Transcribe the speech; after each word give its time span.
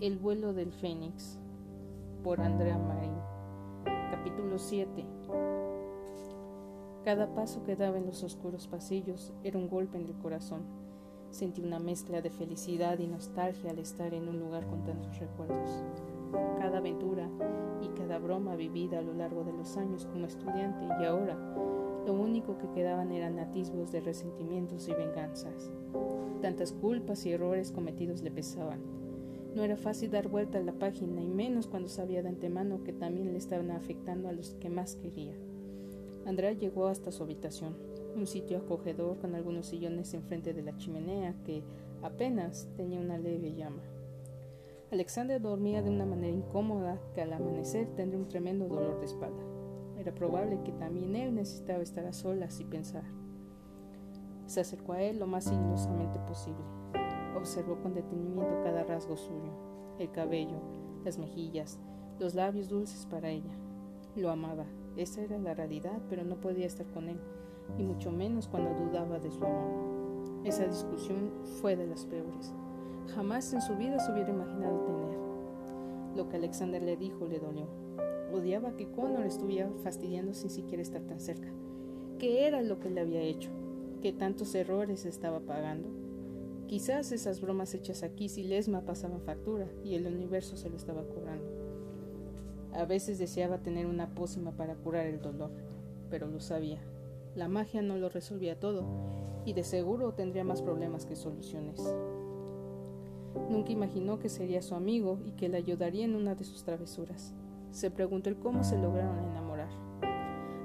El 0.00 0.16
vuelo 0.16 0.54
del 0.54 0.72
Fénix 0.72 1.38
por 2.24 2.40
Andrea 2.40 2.78
Marín. 2.78 3.12
Capítulo 4.10 4.58
7. 4.58 5.04
Cada 7.04 7.34
paso 7.34 7.62
que 7.64 7.76
daba 7.76 7.98
en 7.98 8.06
los 8.06 8.22
oscuros 8.22 8.66
pasillos 8.66 9.34
era 9.44 9.58
un 9.58 9.68
golpe 9.68 9.98
en 9.98 10.06
el 10.06 10.14
corazón. 10.14 10.62
Sentí 11.28 11.60
una 11.60 11.78
mezcla 11.78 12.22
de 12.22 12.30
felicidad 12.30 12.98
y 12.98 13.08
nostalgia 13.08 13.72
al 13.72 13.78
estar 13.78 14.14
en 14.14 14.26
un 14.26 14.40
lugar 14.40 14.66
con 14.68 14.84
tantos 14.84 15.18
recuerdos. 15.18 15.84
Cada 16.56 16.78
aventura 16.78 17.28
y 17.82 17.88
cada 17.88 18.18
broma 18.18 18.56
vivida 18.56 19.00
a 19.00 19.02
lo 19.02 19.12
largo 19.12 19.44
de 19.44 19.52
los 19.52 19.76
años 19.76 20.06
como 20.06 20.24
estudiante 20.24 20.86
y 20.98 21.04
ahora 21.04 21.34
lo 22.06 22.14
único 22.14 22.56
que 22.56 22.70
quedaban 22.70 23.12
eran 23.12 23.38
atisbos 23.38 23.92
de 23.92 24.00
resentimientos 24.00 24.88
y 24.88 24.94
venganzas. 24.94 25.70
Tantas 26.40 26.72
culpas 26.72 27.26
y 27.26 27.32
errores 27.32 27.70
cometidos 27.70 28.22
le 28.22 28.30
pesaban 28.30 28.99
no 29.54 29.64
era 29.64 29.76
fácil 29.76 30.10
dar 30.10 30.28
vuelta 30.28 30.58
a 30.58 30.62
la 30.62 30.72
página 30.72 31.20
y 31.22 31.28
menos 31.28 31.66
cuando 31.66 31.88
sabía 31.88 32.22
de 32.22 32.28
antemano 32.28 32.84
que 32.84 32.92
también 32.92 33.32
le 33.32 33.38
estaban 33.38 33.70
afectando 33.72 34.28
a 34.28 34.32
los 34.32 34.54
que 34.54 34.70
más 34.70 34.94
quería. 34.96 35.34
Andrea 36.24 36.52
llegó 36.52 36.86
hasta 36.86 37.10
su 37.10 37.24
habitación, 37.24 37.76
un 38.14 38.26
sitio 38.26 38.58
acogedor 38.58 39.18
con 39.18 39.34
algunos 39.34 39.66
sillones 39.66 40.14
enfrente 40.14 40.52
de 40.52 40.62
la 40.62 40.76
chimenea 40.76 41.34
que 41.44 41.64
apenas 42.02 42.68
tenía 42.76 43.00
una 43.00 43.18
leve 43.18 43.54
llama. 43.54 43.82
Alexander 44.92 45.40
dormía 45.40 45.82
de 45.82 45.90
una 45.90 46.06
manera 46.06 46.36
incómoda 46.36 47.00
que 47.14 47.22
al 47.22 47.32
amanecer 47.32 47.88
tendría 47.96 48.20
un 48.20 48.28
tremendo 48.28 48.68
dolor 48.68 48.98
de 49.00 49.06
espalda. 49.06 49.42
Era 49.98 50.14
probable 50.14 50.60
que 50.64 50.72
también 50.72 51.16
él 51.16 51.34
necesitaba 51.34 51.82
estar 51.82 52.06
a 52.06 52.12
solas 52.12 52.60
y 52.60 52.64
pensar. 52.64 53.04
Se 54.46 54.60
acercó 54.60 54.92
a 54.92 55.02
él 55.02 55.18
lo 55.18 55.26
más 55.26 55.44
sigilosamente 55.44 56.18
posible 56.20 56.79
Observó 57.40 57.80
con 57.80 57.94
detenimiento 57.94 58.60
cada 58.62 58.84
rasgo 58.84 59.16
suyo, 59.16 59.50
el 59.98 60.10
cabello, 60.12 60.60
las 61.04 61.18
mejillas, 61.18 61.80
los 62.18 62.34
labios 62.34 62.68
dulces 62.68 63.06
para 63.06 63.30
ella. 63.30 63.56
Lo 64.14 64.30
amaba, 64.30 64.66
esa 64.96 65.22
era 65.22 65.38
la 65.38 65.54
realidad, 65.54 66.02
pero 66.10 66.22
no 66.22 66.36
podía 66.36 66.66
estar 66.66 66.86
con 66.88 67.08
él, 67.08 67.18
y 67.78 67.82
mucho 67.82 68.12
menos 68.12 68.46
cuando 68.46 68.74
dudaba 68.74 69.18
de 69.18 69.30
su 69.30 69.42
amor. 69.42 70.44
Esa 70.44 70.66
discusión 70.66 71.32
fue 71.60 71.76
de 71.76 71.86
las 71.86 72.04
peores. 72.04 72.52
Jamás 73.14 73.52
en 73.54 73.62
su 73.62 73.74
vida 73.76 73.98
se 73.98 74.12
hubiera 74.12 74.30
imaginado 74.30 74.80
tener. 74.80 75.18
Lo 76.16 76.28
que 76.28 76.36
Alexander 76.36 76.82
le 76.82 76.96
dijo 76.96 77.26
le 77.26 77.38
dolió. 77.38 77.66
Odiaba 78.32 78.76
que 78.76 78.90
Connor 78.90 79.24
estuviera 79.24 79.70
fastidiando 79.82 80.34
sin 80.34 80.50
siquiera 80.50 80.82
estar 80.82 81.02
tan 81.02 81.20
cerca. 81.20 81.48
¿Qué 82.18 82.46
era 82.46 82.60
lo 82.60 82.80
que 82.80 82.90
le 82.90 83.00
había 83.00 83.22
hecho? 83.22 83.50
¿Qué 84.02 84.12
tantos 84.12 84.54
errores 84.54 85.06
estaba 85.06 85.40
pagando? 85.40 85.99
Quizás 86.70 87.10
esas 87.10 87.40
bromas 87.40 87.74
hechas 87.74 88.04
aquí 88.04 88.28
si 88.28 88.44
Lesma 88.44 88.82
pasaban 88.82 89.22
factura 89.22 89.66
y 89.82 89.96
el 89.96 90.06
universo 90.06 90.56
se 90.56 90.70
lo 90.70 90.76
estaba 90.76 91.02
cobrando. 91.02 91.44
A 92.72 92.84
veces 92.84 93.18
deseaba 93.18 93.58
tener 93.58 93.86
una 93.86 94.14
pócima 94.14 94.52
para 94.52 94.76
curar 94.76 95.06
el 95.06 95.20
dolor, 95.20 95.50
pero 96.10 96.28
lo 96.28 96.38
sabía. 96.38 96.78
La 97.34 97.48
magia 97.48 97.82
no 97.82 97.96
lo 97.96 98.08
resolvía 98.08 98.60
todo 98.60 98.84
y 99.44 99.52
de 99.52 99.64
seguro 99.64 100.14
tendría 100.14 100.44
más 100.44 100.62
problemas 100.62 101.06
que 101.06 101.16
soluciones. 101.16 101.82
Nunca 103.50 103.72
imaginó 103.72 104.20
que 104.20 104.28
sería 104.28 104.62
su 104.62 104.76
amigo 104.76 105.18
y 105.26 105.32
que 105.32 105.48
le 105.48 105.56
ayudaría 105.56 106.04
en 106.04 106.14
una 106.14 106.36
de 106.36 106.44
sus 106.44 106.62
travesuras. 106.62 107.34
Se 107.72 107.90
preguntó 107.90 108.30
el 108.30 108.38
cómo 108.38 108.62
se 108.62 108.78
lograron 108.78 109.18
enamorar. 109.28 109.70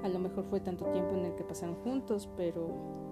A 0.04 0.08
lo 0.08 0.20
mejor 0.20 0.44
fue 0.44 0.60
tanto 0.60 0.84
tiempo 0.84 1.16
en 1.16 1.24
el 1.24 1.34
que 1.34 1.42
pasaron 1.42 1.74
juntos, 1.82 2.28
pero, 2.36 2.68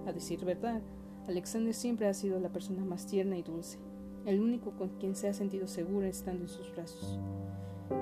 a 0.07 0.13
decir 0.13 0.45
verdad, 0.45 0.81
Alexander 1.27 1.73
siempre 1.73 2.07
ha 2.07 2.13
sido 2.13 2.39
la 2.39 2.49
persona 2.49 2.85
más 2.85 3.07
tierna 3.07 3.35
y 3.35 3.41
dulce, 3.41 3.79
el 4.25 4.39
único 4.39 4.71
con 4.71 4.89
quien 4.99 5.15
se 5.15 5.27
ha 5.27 5.33
sentido 5.33 5.67
segura 5.67 6.07
estando 6.07 6.43
en 6.43 6.49
sus 6.49 6.71
brazos. 6.71 7.19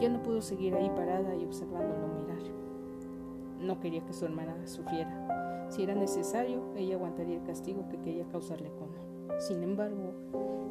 Ya 0.01 0.09
no 0.09 0.22
pudo 0.22 0.41
seguir 0.41 0.75
ahí 0.75 0.89
parada 0.89 1.34
y 1.35 1.45
observándolo 1.45 2.07
mirar. 2.22 2.41
No 3.61 3.79
quería 3.79 4.06
que 4.06 4.13
su 4.13 4.25
hermana 4.25 4.67
sufriera. 4.67 5.67
Si 5.69 5.84
era 5.84 5.95
necesario, 5.95 6.73
ella 6.75 6.95
aguantaría 6.95 7.38
el 7.38 7.44
castigo 7.44 7.88
que 7.89 8.00
quería 8.00 8.28
causarle 8.28 8.69
con. 8.72 8.89
Sin 9.40 9.63
embargo, 9.63 10.13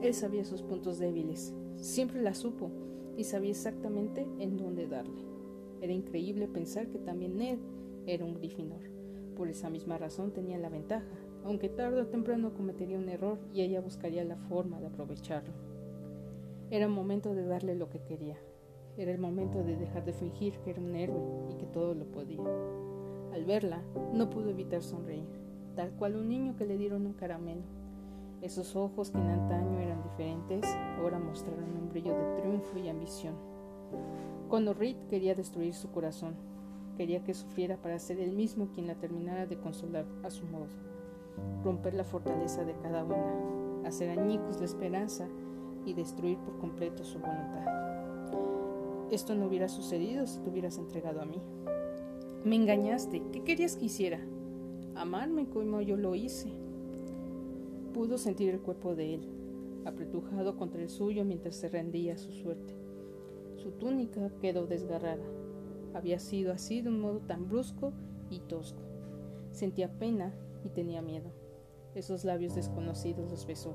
él 0.02 0.12
sabía 0.12 0.44
sus 0.44 0.62
puntos 0.62 0.98
débiles, 0.98 1.54
siempre 1.76 2.20
la 2.20 2.34
supo 2.34 2.70
y 3.16 3.24
sabía 3.24 3.50
exactamente 3.50 4.26
en 4.38 4.58
dónde 4.58 4.86
darle. 4.86 5.24
Era 5.80 5.92
increíble 5.92 6.48
pensar 6.48 6.88
que 6.88 6.98
también 6.98 7.40
él 7.40 7.58
era 8.06 8.26
un 8.26 8.34
Gryffindor. 8.34 8.82
Por 9.36 9.48
esa 9.48 9.70
misma 9.70 9.96
razón 9.96 10.32
tenía 10.32 10.58
la 10.58 10.68
ventaja, 10.68 11.21
aunque 11.44 11.68
tarde 11.68 12.00
o 12.00 12.06
temprano 12.06 12.54
cometería 12.54 12.98
un 12.98 13.08
error 13.08 13.38
y 13.52 13.62
ella 13.62 13.80
buscaría 13.80 14.24
la 14.24 14.36
forma 14.36 14.80
de 14.80 14.86
aprovecharlo. 14.86 15.52
Era 16.70 16.88
momento 16.88 17.34
de 17.34 17.44
darle 17.44 17.74
lo 17.74 17.88
que 17.90 18.00
quería. 18.00 18.36
Era 18.96 19.10
el 19.10 19.18
momento 19.18 19.62
de 19.62 19.76
dejar 19.76 20.04
de 20.04 20.12
fingir 20.12 20.58
que 20.60 20.70
era 20.70 20.80
un 20.80 20.94
héroe 20.94 21.20
y 21.50 21.54
que 21.54 21.66
todo 21.66 21.94
lo 21.94 22.04
podía. 22.06 22.44
Al 23.32 23.44
verla, 23.44 23.82
no 24.12 24.30
pudo 24.30 24.50
evitar 24.50 24.82
sonreír, 24.82 25.28
tal 25.74 25.90
cual 25.92 26.16
un 26.16 26.28
niño 26.28 26.56
que 26.56 26.66
le 26.66 26.76
dieron 26.76 27.06
un 27.06 27.14
caramelo. 27.14 27.62
Esos 28.40 28.76
ojos 28.76 29.10
que 29.10 29.18
en 29.18 29.28
antaño 29.28 29.78
eran 29.78 30.02
diferentes, 30.02 30.64
ahora 30.98 31.18
mostraron 31.18 31.76
un 31.76 31.88
brillo 31.88 32.14
de 32.16 32.40
triunfo 32.40 32.78
y 32.78 32.88
ambición. 32.88 33.34
Cuando 34.48 34.74
Reed 34.74 34.96
quería 35.08 35.34
destruir 35.34 35.74
su 35.74 35.90
corazón, 35.90 36.34
quería 36.96 37.24
que 37.24 37.34
sufriera 37.34 37.76
para 37.76 37.98
ser 37.98 38.20
él 38.20 38.32
mismo 38.32 38.68
quien 38.74 38.86
la 38.86 38.94
terminara 38.94 39.46
de 39.46 39.58
consolar 39.58 40.04
a 40.22 40.30
su 40.30 40.44
modo 40.46 40.66
romper 41.64 41.94
la 41.94 42.04
fortaleza 42.04 42.64
de 42.64 42.74
cada 42.74 43.04
una, 43.04 43.88
hacer 43.88 44.18
añicos 44.18 44.58
la 44.58 44.66
esperanza 44.66 45.28
y 45.84 45.94
destruir 45.94 46.38
por 46.38 46.58
completo 46.58 47.04
su 47.04 47.18
voluntad. 47.18 47.66
Esto 49.10 49.34
no 49.34 49.46
hubiera 49.46 49.68
sucedido 49.68 50.26
si 50.26 50.40
te 50.40 50.50
hubieras 50.50 50.78
entregado 50.78 51.20
a 51.20 51.26
mí. 51.26 51.40
Me 52.44 52.56
engañaste. 52.56 53.22
¿Qué 53.30 53.44
querías 53.44 53.76
que 53.76 53.84
hiciera? 53.84 54.20
Amarme 54.94 55.48
como 55.48 55.80
yo 55.80 55.96
lo 55.96 56.14
hice. 56.14 56.50
Pudo 57.92 58.18
sentir 58.18 58.48
el 58.48 58.60
cuerpo 58.60 58.94
de 58.94 59.14
él, 59.14 59.28
apretujado 59.84 60.56
contra 60.56 60.80
el 60.80 60.88
suyo 60.88 61.24
mientras 61.24 61.56
se 61.56 61.68
rendía 61.68 62.14
a 62.14 62.18
su 62.18 62.32
suerte. 62.32 62.74
Su 63.56 63.72
túnica 63.72 64.30
quedó 64.40 64.66
desgarrada. 64.66 65.24
Había 65.94 66.18
sido 66.18 66.52
así 66.52 66.80
de 66.80 66.88
un 66.88 67.00
modo 67.00 67.20
tan 67.20 67.48
brusco 67.48 67.92
y 68.30 68.40
tosco. 68.40 68.80
Sentía 69.52 69.92
pena 69.98 70.32
y 70.64 70.68
tenía 70.68 71.02
miedo. 71.02 71.30
Esos 71.94 72.24
labios 72.24 72.54
desconocidos 72.54 73.30
los 73.30 73.46
besó, 73.46 73.74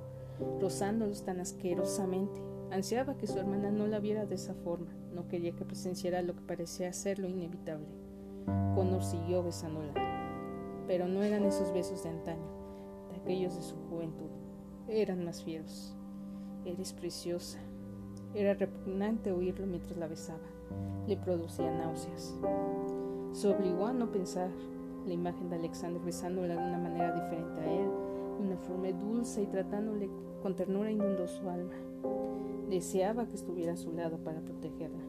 rozándolos 0.59 1.23
tan 1.23 1.39
asquerosamente. 1.39 2.41
Ansiaba 2.71 3.17
que 3.17 3.27
su 3.27 3.37
hermana 3.37 3.71
no 3.71 3.87
la 3.87 3.99
viera 3.99 4.25
de 4.25 4.35
esa 4.35 4.53
forma, 4.53 4.93
no 5.13 5.27
quería 5.27 5.55
que 5.55 5.65
presenciara 5.65 6.21
lo 6.21 6.35
que 6.35 6.41
parecía 6.41 6.91
ser 6.93 7.19
lo 7.19 7.29
inevitable. 7.29 7.87
Connor 8.75 9.03
siguió 9.03 9.43
besándola, 9.43 9.93
pero 10.87 11.07
no 11.07 11.23
eran 11.23 11.45
esos 11.45 11.71
besos 11.73 12.03
de 12.03 12.09
antaño, 12.09 12.47
de 13.11 13.17
aquellos 13.17 13.55
de 13.55 13.61
su 13.61 13.75
juventud. 13.89 14.29
Eran 14.87 15.23
más 15.23 15.43
fieros. 15.43 15.95
Eres 16.65 16.93
preciosa. 16.93 17.59
Era 18.33 18.53
repugnante 18.53 19.31
oírlo 19.31 19.65
mientras 19.65 19.97
la 19.97 20.07
besaba. 20.07 20.47
Le 21.07 21.17
producía 21.17 21.71
náuseas. 21.71 22.35
Se 23.31 23.47
obligó 23.47 23.87
a 23.87 23.93
no 23.93 24.11
pensar, 24.11 24.49
la 25.07 25.13
imagen 25.13 25.49
de 25.49 25.55
Alexander 25.55 26.01
besándola 26.01 26.55
de 26.55 26.67
una 26.67 26.77
manera 26.77 27.13
diferente 27.13 27.61
a 27.61 27.81
él, 27.81 27.89
una 28.39 28.57
forma 28.57 28.91
dulce 28.91 29.41
y 29.41 29.47
tratándole 29.47 30.09
con 30.41 30.55
ternura 30.55 30.91
inundó 30.91 31.27
su 31.27 31.49
alma. 31.49 31.73
Deseaba 32.69 33.27
que 33.27 33.35
estuviera 33.35 33.73
a 33.73 33.77
su 33.77 33.93
lado 33.93 34.17
para 34.17 34.41
protegerla. 34.41 35.03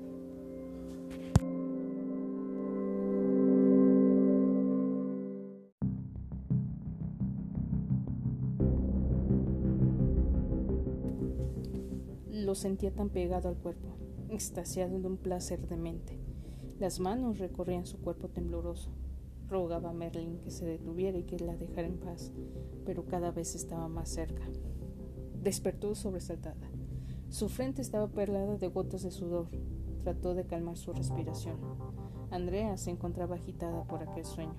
Lo 12.31 12.55
sentía 12.55 12.95
tan 12.95 13.11
pegado 13.11 13.49
al 13.49 13.57
cuerpo, 13.57 13.89
extasiado 14.31 14.99
de 14.99 15.07
un 15.07 15.19
placer 15.19 15.67
demente. 15.69 16.19
Las 16.79 17.01
manos 17.01 17.39
recorrían 17.39 17.85
su 17.85 17.99
cuerpo 17.99 18.29
tembloroso, 18.29 18.91
Rogaba 19.49 19.91
a 19.91 19.93
Merlin 19.95 20.39
que 20.41 20.51
se 20.51 20.67
detuviera 20.67 21.17
y 21.17 21.25
que 21.25 21.39
la 21.39 21.57
dejara 21.57 21.89
en 21.89 21.99
paz, 21.99 22.33
pero 22.85 23.07
cada 23.07 23.31
vez 23.31 23.55
estaba 23.55 23.89
más 23.89 24.11
cerca. 24.11 24.43
Despertó 25.43 25.95
sobresaltada. 25.95 26.71
Su 27.31 27.49
frente 27.49 27.81
estaba 27.81 28.09
perlada 28.09 28.57
de 28.57 28.69
gotas 28.69 29.03
de 29.03 29.11
sudor. 29.11 29.49
Trató 30.03 30.35
de 30.35 30.47
calmar 30.47 30.77
su 30.77 30.93
respiración. 30.93 31.57
Andrea 32.31 32.77
se 32.77 32.91
encontraba 32.91 33.37
agitada 33.37 33.85
por 33.85 34.03
aquel 34.03 34.25
sueño. 34.25 34.55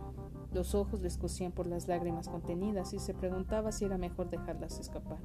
Los 0.53 0.73
ojos 0.73 1.01
le 1.01 1.07
escocían 1.07 1.51
por 1.51 1.67
las 1.67 1.87
lágrimas 1.87 2.27
contenidas 2.27 2.93
y 2.93 2.99
se 2.99 3.13
preguntaba 3.13 3.71
si 3.71 3.85
era 3.85 3.97
mejor 3.97 4.29
dejarlas 4.29 4.79
escapar. 4.79 5.19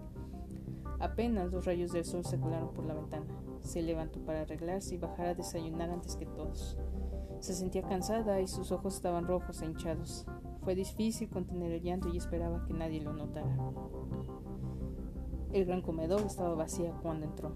Apenas 1.01 1.51
los 1.51 1.65
rayos 1.65 1.93
del 1.93 2.05
sol 2.05 2.25
se 2.25 2.39
colaron 2.39 2.73
por 2.73 2.85
la 2.85 2.95
ventana. 2.95 3.27
Se 3.61 3.83
levantó 3.83 4.21
para 4.21 4.43
arreglarse 4.43 4.95
y 4.95 4.99
bajar 4.99 5.29
a 5.29 5.35
desayunar 5.35 5.91
antes 5.91 6.17
que 6.17 6.27
todos. 6.27 6.77
Se 7.45 7.53
sentía 7.53 7.83
cansada 7.83 8.41
y 8.41 8.47
sus 8.47 8.73
ojos 8.73 8.95
estaban 8.95 9.27
rojos 9.27 9.61
e 9.61 9.67
hinchados. 9.67 10.25
Fue 10.63 10.75
difícil 10.75 11.29
contener 11.29 11.73
el 11.73 11.83
llanto 11.83 12.09
y 12.09 12.17
esperaba 12.17 12.65
que 12.65 12.73
nadie 12.73 13.03
lo 13.03 13.13
notara. 13.13 13.55
El 15.53 15.67
gran 15.67 15.83
comedor 15.83 16.23
estaba 16.23 16.55
vacío 16.55 16.99
cuando 17.03 17.27
entró. 17.27 17.55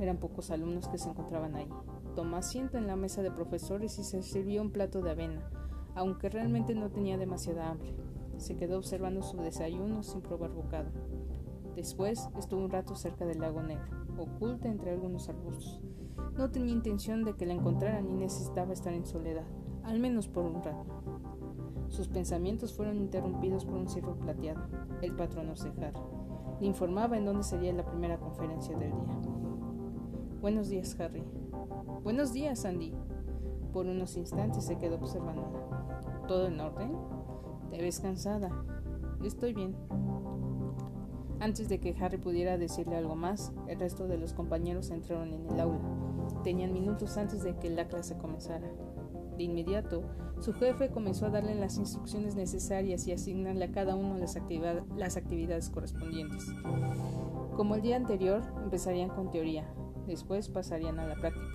eran 0.00 0.16
pocos 0.16 0.50
alumnos 0.50 0.88
que 0.88 0.96
se 0.96 1.10
encontraban 1.10 1.56
ahí. 1.56 1.68
Tomó 2.14 2.38
asiento 2.38 2.78
en 2.78 2.86
la 2.86 2.96
mesa 2.96 3.20
de 3.22 3.30
profesores 3.30 3.98
y 3.98 4.02
se 4.02 4.22
sirvió 4.22 4.62
un 4.62 4.70
plato 4.70 5.02
de 5.02 5.10
avena, 5.10 5.50
aunque 5.94 6.30
realmente 6.30 6.74
no 6.74 6.88
tenía 6.88 7.18
demasiada 7.18 7.68
hambre. 7.68 7.94
Se 8.38 8.56
quedó 8.56 8.78
observando 8.78 9.20
su 9.20 9.36
desayuno 9.36 10.04
sin 10.04 10.22
probar 10.22 10.52
bocado. 10.52 10.88
Después 11.76 12.30
estuvo 12.38 12.64
un 12.64 12.70
rato 12.70 12.94
cerca 12.94 13.26
del 13.26 13.40
lago 13.40 13.62
negro, 13.62 13.94
oculta 14.16 14.70
entre 14.70 14.92
algunos 14.92 15.28
arbustos. 15.28 15.82
No 16.38 16.50
tenía 16.50 16.72
intención 16.72 17.24
de 17.24 17.34
que 17.34 17.46
la 17.46 17.54
encontraran 17.54 18.06
ni 18.06 18.14
necesitaba 18.14 18.72
estar 18.72 18.92
en 18.92 19.04
soledad, 19.04 19.44
al 19.82 19.98
menos 19.98 20.28
por 20.28 20.44
un 20.44 20.62
rato. 20.62 20.86
Sus 21.88 22.06
pensamientos 22.06 22.72
fueron 22.72 22.96
interrumpidos 22.96 23.64
por 23.64 23.74
un 23.74 23.88
ciervo 23.88 24.14
plateado, 24.14 24.60
el 25.02 25.16
patrono 25.16 25.54
Harry. 25.56 26.00
Le 26.60 26.66
informaba 26.68 27.18
en 27.18 27.24
dónde 27.24 27.42
sería 27.42 27.72
la 27.72 27.84
primera 27.84 28.18
conferencia 28.20 28.78
del 28.78 28.92
día. 28.92 29.18
Buenos 30.40 30.68
días, 30.68 30.96
Harry. 31.00 31.24
Buenos 32.04 32.32
días, 32.32 32.64
Andy. 32.64 32.94
Por 33.72 33.86
unos 33.86 34.16
instantes 34.16 34.64
se 34.64 34.78
quedó 34.78 34.94
observándola. 34.94 36.22
¿Todo 36.28 36.46
en 36.46 36.60
orden? 36.60 36.92
Te 37.72 37.82
ves 37.82 37.98
cansada. 37.98 38.64
Estoy 39.24 39.54
bien. 39.54 39.74
Antes 41.40 41.68
de 41.68 41.80
que 41.80 41.96
Harry 42.00 42.18
pudiera 42.18 42.58
decirle 42.58 42.96
algo 42.96 43.16
más, 43.16 43.52
el 43.66 43.80
resto 43.80 44.06
de 44.06 44.18
los 44.18 44.34
compañeros 44.34 44.90
entraron 44.90 45.32
en 45.32 45.44
el 45.50 45.58
aula. 45.58 45.97
Tenían 46.44 46.72
minutos 46.72 47.16
antes 47.16 47.42
de 47.42 47.56
que 47.56 47.70
la 47.70 47.88
clase 47.88 48.16
comenzara. 48.16 48.70
De 49.36 49.44
inmediato, 49.44 50.02
su 50.40 50.52
jefe 50.52 50.90
comenzó 50.90 51.26
a 51.26 51.30
darle 51.30 51.54
las 51.54 51.78
instrucciones 51.78 52.34
necesarias 52.34 53.06
y 53.06 53.12
asignarle 53.12 53.66
a 53.66 53.72
cada 53.72 53.94
uno 53.94 54.16
las, 54.16 54.36
las 54.96 55.16
actividades 55.16 55.70
correspondientes. 55.70 56.46
Como 57.56 57.74
el 57.74 57.82
día 57.82 57.96
anterior, 57.96 58.42
empezarían 58.62 59.10
con 59.10 59.30
teoría, 59.30 59.68
después 60.06 60.48
pasarían 60.48 60.98
a 60.98 61.06
la 61.06 61.14
práctica. 61.16 61.46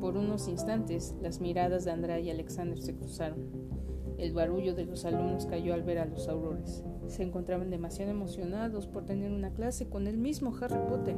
Por 0.00 0.16
unos 0.16 0.48
instantes, 0.48 1.14
las 1.20 1.40
miradas 1.40 1.84
de 1.84 1.90
Andrea 1.90 2.20
y 2.20 2.30
Alexander 2.30 2.78
se 2.78 2.94
cruzaron. 2.94 3.68
El 4.16 4.32
barullo 4.32 4.74
de 4.74 4.84
los 4.84 5.04
alumnos 5.04 5.46
cayó 5.46 5.74
al 5.74 5.82
ver 5.82 5.98
a 5.98 6.06
los 6.06 6.28
aurores. 6.28 6.84
Se 7.06 7.22
encontraban 7.22 7.70
demasiado 7.70 8.10
emocionados 8.10 8.86
por 8.86 9.04
tener 9.04 9.32
una 9.32 9.52
clase 9.52 9.88
con 9.88 10.06
el 10.06 10.18
mismo 10.18 10.54
Harry 10.60 10.80
Potter. 10.88 11.16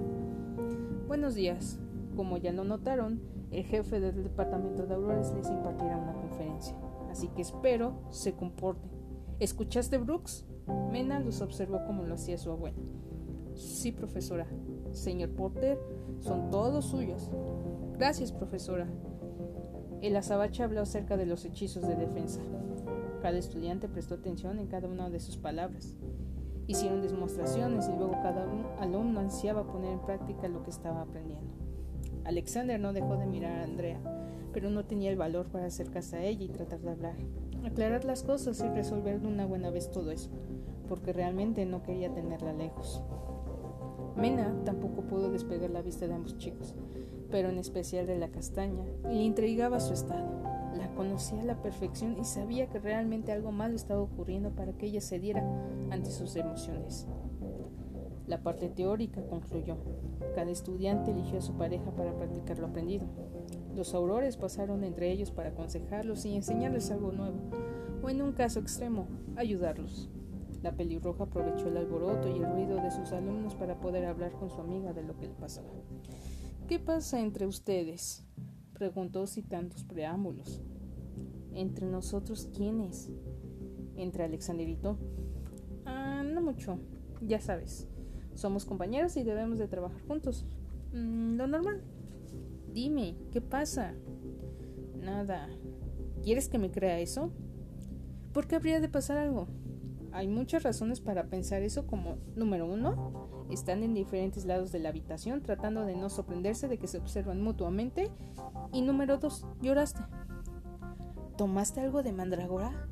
Buenos 1.08 1.35
días. 1.35 1.81
Como 2.17 2.37
ya 2.37 2.53
lo 2.53 2.65
notaron, 2.65 3.21
el 3.51 3.65
jefe 3.65 4.01
del 4.01 4.23
departamento 4.23 4.87
de 4.87 4.95
Aurores 4.95 5.33
les 5.33 5.49
impartirá 5.49 5.97
una 5.97 6.12
conferencia, 6.12 6.77
así 7.11 7.29
que 7.29 7.43
espero 7.43 7.95
se 8.11 8.35
comporten. 8.35 8.91
¿Escuchaste, 9.39 9.99
Brooks? 9.99 10.45
Mena 10.93 11.19
los 11.21 11.41
observó 11.41 11.85
como 11.87 12.05
lo 12.05 12.15
hacía 12.15 12.39
su 12.39 12.51
abuela. 12.51 12.79
Sí, 13.55 13.93
profesora. 13.93 14.47
Señor 14.93 15.31
Porter, 15.31 15.79
son 16.21 16.51
todos 16.51 16.85
suyos. 16.87 17.31
Gracias, 17.99 18.33
profesora. 18.33 18.89
El 20.01 20.17
azabache 20.17 20.62
habló 20.62 20.81
acerca 20.81 21.17
de 21.17 21.27
los 21.27 21.45
hechizos 21.45 21.87
de 21.87 21.97
defensa. 21.97 22.41
Cada 23.21 23.39
estudiante 23.39 23.89
prestó 23.89 24.15
atención 24.15 24.59
en 24.59 24.67
cada 24.67 24.89
una 24.89 25.11
de 25.11 25.21
sus 25.21 25.37
palabras. 25.37 25.95
Hicieron 26.67 27.03
demostraciones 27.03 27.89
y 27.89 27.97
luego 27.97 28.12
cada 28.12 28.47
alumno 28.81 29.21
ansiaba 29.21 29.67
poner 29.67 29.93
en 29.93 30.01
práctica 30.01 30.49
lo 30.49 30.62
que 30.62 30.71
estaba 30.71 31.03
aprendiendo. 31.03 31.50
Alexander 32.31 32.79
no 32.79 32.93
dejó 32.93 33.17
de 33.17 33.27
mirar 33.27 33.59
a 33.59 33.65
Andrea, 33.65 33.99
pero 34.53 34.71
no 34.71 34.85
tenía 34.85 35.11
el 35.11 35.17
valor 35.17 35.47
para 35.47 35.67
acercarse 35.67 36.17
a 36.17 36.23
ella 36.23 36.44
y 36.44 36.49
tratar 36.49 36.79
de 36.79 36.91
hablar, 36.91 37.17
aclarar 37.65 38.05
las 38.05 38.23
cosas 38.23 38.61
y 38.61 38.69
resolver 38.69 39.21
de 39.21 39.27
una 39.27 39.47
buena 39.47 39.71
vez 39.71 39.91
todo 39.91 40.12
eso, 40.12 40.31
porque 40.88 41.12
realmente 41.12 41.67
no 41.67 41.82
quería 41.82 42.15
tenerla 42.15 42.53
lejos. 42.53 43.03
Mena 44.17 44.55
tampoco 44.65 45.03
pudo 45.03 45.32
despegar 45.32 45.71
la 45.71 45.82
vista 45.82 46.06
de 46.06 46.15
ambos 46.15 46.38
chicos, 46.38 46.77
pero 47.32 47.49
en 47.49 47.59
especial 47.59 48.06
de 48.06 48.17
la 48.17 48.29
castaña, 48.29 48.85
y 49.11 49.15
le 49.15 49.23
intrigaba 49.25 49.81
su 49.81 49.93
estado. 49.93 50.31
La 50.76 50.87
conocía 50.94 51.41
a 51.41 51.47
la 51.47 51.61
perfección 51.61 52.17
y 52.17 52.25
sabía 52.25 52.69
que 52.69 52.79
realmente 52.79 53.33
algo 53.33 53.50
malo 53.50 53.75
estaba 53.75 54.03
ocurriendo 54.03 54.50
para 54.50 54.73
que 54.73 54.87
ella 54.87 55.00
cediera 55.00 55.44
ante 55.91 56.12
sus 56.12 56.37
emociones. 56.37 57.09
La 58.31 58.44
parte 58.44 58.69
teórica 58.69 59.27
concluyó. 59.27 59.77
Cada 60.37 60.53
estudiante 60.53 61.11
eligió 61.11 61.38
a 61.38 61.43
su 61.43 61.55
pareja 61.55 61.91
para 61.97 62.17
practicar 62.17 62.61
lo 62.61 62.69
aprendido. 62.69 63.09
Los 63.75 63.93
aurores 63.93 64.37
pasaron 64.37 64.85
entre 64.85 65.11
ellos 65.11 65.32
para 65.32 65.49
aconsejarlos 65.49 66.25
y 66.25 66.37
enseñarles 66.37 66.93
algo 66.93 67.11
nuevo, 67.11 67.41
o 68.00 68.09
en 68.09 68.23
un 68.23 68.31
caso 68.31 68.61
extremo, 68.61 69.09
ayudarlos. 69.35 70.09
La 70.62 70.77
pelirroja 70.77 71.25
aprovechó 71.25 71.67
el 71.67 71.77
alboroto 71.79 72.29
y 72.29 72.38
el 72.38 72.49
ruido 72.49 72.77
de 72.77 72.93
sus 72.93 73.11
alumnos 73.11 73.56
para 73.56 73.81
poder 73.81 74.05
hablar 74.05 74.31
con 74.31 74.49
su 74.49 74.61
amiga 74.61 74.93
de 74.93 75.03
lo 75.03 75.17
que 75.17 75.26
le 75.26 75.35
pasaba. 75.35 75.73
¿Qué 76.69 76.79
pasa 76.79 77.19
entre 77.19 77.49
ustedes? 77.49 78.25
preguntó 78.75 79.26
sin 79.26 79.49
tantos 79.49 79.83
preámbulos. 79.83 80.62
¿Entre 81.53 81.85
nosotros 81.85 82.49
quiénes? 82.56 83.11
Entre 83.97 84.23
Alexanderito. 84.23 84.99
Ah, 85.85 86.23
no 86.25 86.41
mucho, 86.41 86.79
ya 87.23 87.41
sabes. 87.41 87.88
Somos 88.35 88.65
compañeros 88.65 89.17
y 89.17 89.23
debemos 89.23 89.59
de 89.59 89.69
trabajar 89.69 90.00
juntos. 90.06 90.47
Mm, 90.93 91.37
lo 91.37 91.47
normal. 91.47 91.82
Dime, 92.73 93.17
¿qué 93.32 93.41
pasa? 93.41 93.94
Nada. 95.00 95.49
¿Quieres 96.23 96.49
que 96.49 96.59
me 96.59 96.71
crea 96.71 97.00
eso? 97.00 97.32
¿Por 98.32 98.47
qué 98.47 98.56
habría 98.56 98.81
de 98.81 98.88
pasar 98.88 99.19
algo? 99.19 99.49
Hay 100.12 100.29
muchas 100.29 100.62
razones 100.62 101.00
para 101.00 101.27
pensar 101.27 101.62
eso 101.62 101.87
como, 101.87 102.19
número 102.37 102.67
uno, 102.67 103.47
están 103.50 103.82
en 103.82 103.94
diferentes 103.94 104.44
lados 104.44 104.73
de 104.73 104.81
la 104.81 104.88
habitación 104.88 105.43
tratando 105.43 105.85
de 105.85 105.97
no 105.97 106.11
sorprenderse 106.11 106.69
de 106.69 106.79
que 106.79 106.87
se 106.87 106.99
observan 106.99 107.43
mutuamente. 107.43 108.11
Y 108.73 108.83
número 108.83 109.19
dos, 109.19 109.47
lloraste. 109.61 110.00
¿Tomaste 111.37 111.81
algo 111.81 112.02
de 112.02 112.12
mandragora? 112.12 112.87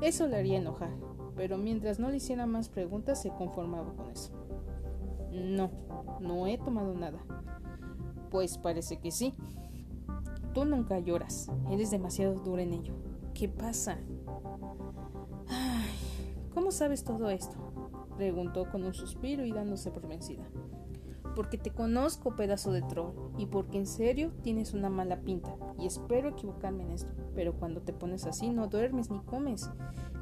Eso 0.00 0.26
le 0.26 0.36
haría 0.36 0.58
enojar, 0.58 0.90
pero 1.36 1.58
mientras 1.58 1.98
no 1.98 2.10
le 2.10 2.16
hiciera 2.16 2.46
más 2.46 2.68
preguntas 2.68 3.22
se 3.22 3.30
conformaba 3.30 3.94
con 3.94 4.10
eso. 4.10 4.32
No, 5.36 5.70
no 6.20 6.46
he 6.46 6.58
tomado 6.58 6.94
nada. 6.94 7.18
Pues 8.30 8.58
parece 8.58 8.98
que 8.98 9.10
sí. 9.10 9.34
Tú 10.54 10.64
nunca 10.64 10.98
lloras. 10.98 11.50
Eres 11.70 11.90
demasiado 11.90 12.34
dura 12.40 12.62
en 12.62 12.72
ello. 12.72 12.94
¿Qué 13.34 13.48
pasa? 13.48 13.98
Ay, 15.48 15.90
¿Cómo 16.56 16.70
sabes 16.70 17.04
todo 17.04 17.28
esto? 17.28 17.54
Preguntó 18.16 18.70
con 18.70 18.82
un 18.82 18.94
suspiro 18.94 19.44
y 19.44 19.52
dándose 19.52 19.90
por 19.90 20.08
vencida. 20.08 20.48
Porque 21.34 21.58
te 21.58 21.70
conozco, 21.70 22.34
pedazo 22.34 22.72
de 22.72 22.80
troll, 22.80 23.12
y 23.36 23.44
porque 23.44 23.76
en 23.76 23.86
serio 23.86 24.32
tienes 24.42 24.72
una 24.72 24.88
mala 24.88 25.20
pinta, 25.20 25.54
y 25.78 25.84
espero 25.84 26.30
equivocarme 26.30 26.84
en 26.84 26.92
esto, 26.92 27.12
pero 27.34 27.52
cuando 27.58 27.82
te 27.82 27.92
pones 27.92 28.24
así 28.24 28.48
no 28.48 28.68
duermes 28.68 29.10
ni 29.10 29.20
comes. 29.20 29.68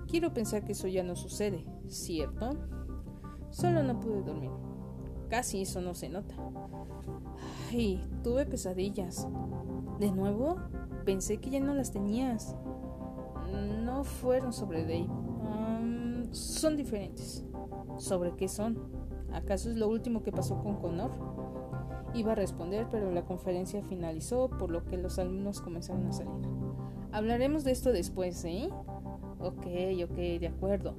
Quiero 0.08 0.34
pensar 0.34 0.64
que 0.64 0.72
eso 0.72 0.88
ya 0.88 1.04
no 1.04 1.14
sucede, 1.14 1.64
¿cierto? 1.86 2.58
Solo 3.50 3.84
no 3.84 4.00
pude 4.00 4.24
dormir. 4.24 4.50
Casi 5.28 5.62
eso 5.62 5.80
no 5.80 5.94
se 5.94 6.08
nota. 6.08 6.34
Ay, 7.70 8.02
tuve 8.22 8.46
pesadillas. 8.46 9.26
¿De 9.98 10.10
nuevo? 10.10 10.56
Pensé 11.04 11.38
que 11.38 11.50
ya 11.50 11.60
no 11.60 11.74
las 11.74 11.92
tenías. 11.92 12.56
No 13.84 14.04
fueron 14.04 14.52
sobre 14.52 14.82
Dave. 14.82 15.08
son 16.32 16.76
diferentes. 16.76 17.44
¿Sobre 17.98 18.34
qué 18.34 18.48
son? 18.48 18.78
¿Acaso 19.32 19.70
es 19.70 19.76
lo 19.76 19.88
último 19.88 20.22
que 20.22 20.32
pasó 20.32 20.58
con 20.62 20.76
Connor? 20.76 21.10
Iba 22.14 22.32
a 22.32 22.36
responder, 22.36 22.86
pero 22.90 23.10
la 23.10 23.24
conferencia 23.24 23.82
finalizó, 23.82 24.48
por 24.48 24.70
lo 24.70 24.84
que 24.84 24.96
los 24.96 25.18
alumnos 25.18 25.60
comenzaron 25.60 26.06
a 26.06 26.12
salir. 26.12 26.46
Hablaremos 27.12 27.64
de 27.64 27.72
esto 27.72 27.92
después, 27.92 28.44
¿eh? 28.44 28.68
Ok, 29.40 29.66
ok, 30.04 30.16
de 30.40 30.48
acuerdo. 30.48 30.94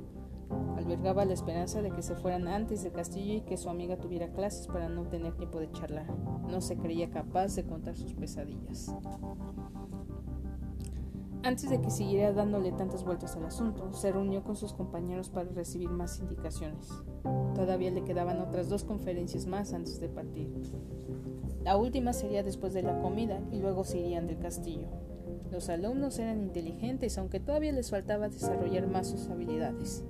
Albergaba 0.76 1.26
la 1.26 1.34
esperanza 1.34 1.82
de 1.82 1.92
que 1.92 2.02
se 2.02 2.16
fueran 2.16 2.48
antes 2.48 2.84
del 2.84 2.92
castillo 2.92 3.36
y 3.36 3.42
que 3.42 3.58
su 3.58 3.70
amiga 3.70 3.98
tuviera 3.98 4.32
clases 4.32 4.68
para 4.68 4.90
no 4.90 5.04
tener 5.08 5.36
tiempo 5.36 5.60
de 5.60 5.72
charlar. 5.72 6.08
No 6.50 6.62
se 6.62 6.78
creía 6.78 7.10
capaz 7.10 7.56
de 7.56 7.66
contar 7.66 7.96
sus 7.96 8.14
pesadillas. 8.14 8.94
Antes 11.44 11.70
de 11.70 11.80
que 11.80 11.92
siguiera 11.92 12.34
dándole 12.34 12.72
tantas 12.72 13.04
vueltas 13.04 13.36
al 13.36 13.46
asunto, 13.46 13.94
se 13.94 14.12
reunió 14.12 14.44
con 14.44 14.56
sus 14.56 14.74
compañeros 14.74 15.30
para 15.30 15.48
recibir 15.52 15.90
más 15.90 16.20
indicaciones. 16.20 16.90
Todavía 17.54 17.92
le 17.92 18.04
quedaban 18.04 18.42
otras 18.42 18.68
dos 18.68 18.84
conferencias 18.84 19.46
más 19.46 19.72
antes 19.72 20.00
de 20.00 20.10
partir. 20.10 20.50
La 21.64 21.78
última 21.78 22.14
sería 22.14 22.42
después 22.42 22.74
de 22.74 22.82
la 22.82 23.00
comida 23.00 23.42
y 23.52 23.60
luego 23.60 23.84
se 23.84 24.00
irían 24.00 24.26
del 24.26 24.40
castillo. 24.40 24.88
Los 25.52 25.70
alumnos 25.70 26.18
eran 26.18 26.42
inteligentes, 26.42 27.18
aunque 27.20 27.40
todavía 27.40 27.72
les 27.72 27.92
faltaba 27.92 28.28
desarrollar 28.28 28.88
más 28.88 29.08
sus 29.08 29.30
habilidades. 29.30 30.04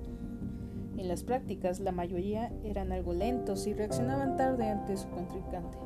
En 0.96 1.08
las 1.08 1.22
prácticas, 1.22 1.80
la 1.80 1.92
mayoría 1.92 2.52
eran 2.64 2.92
algo 2.92 3.12
lentos 3.12 3.66
y 3.66 3.74
reaccionaban 3.74 4.36
tarde 4.36 4.68
ante 4.68 4.96
su 4.96 5.08
contrincante. 5.10 5.78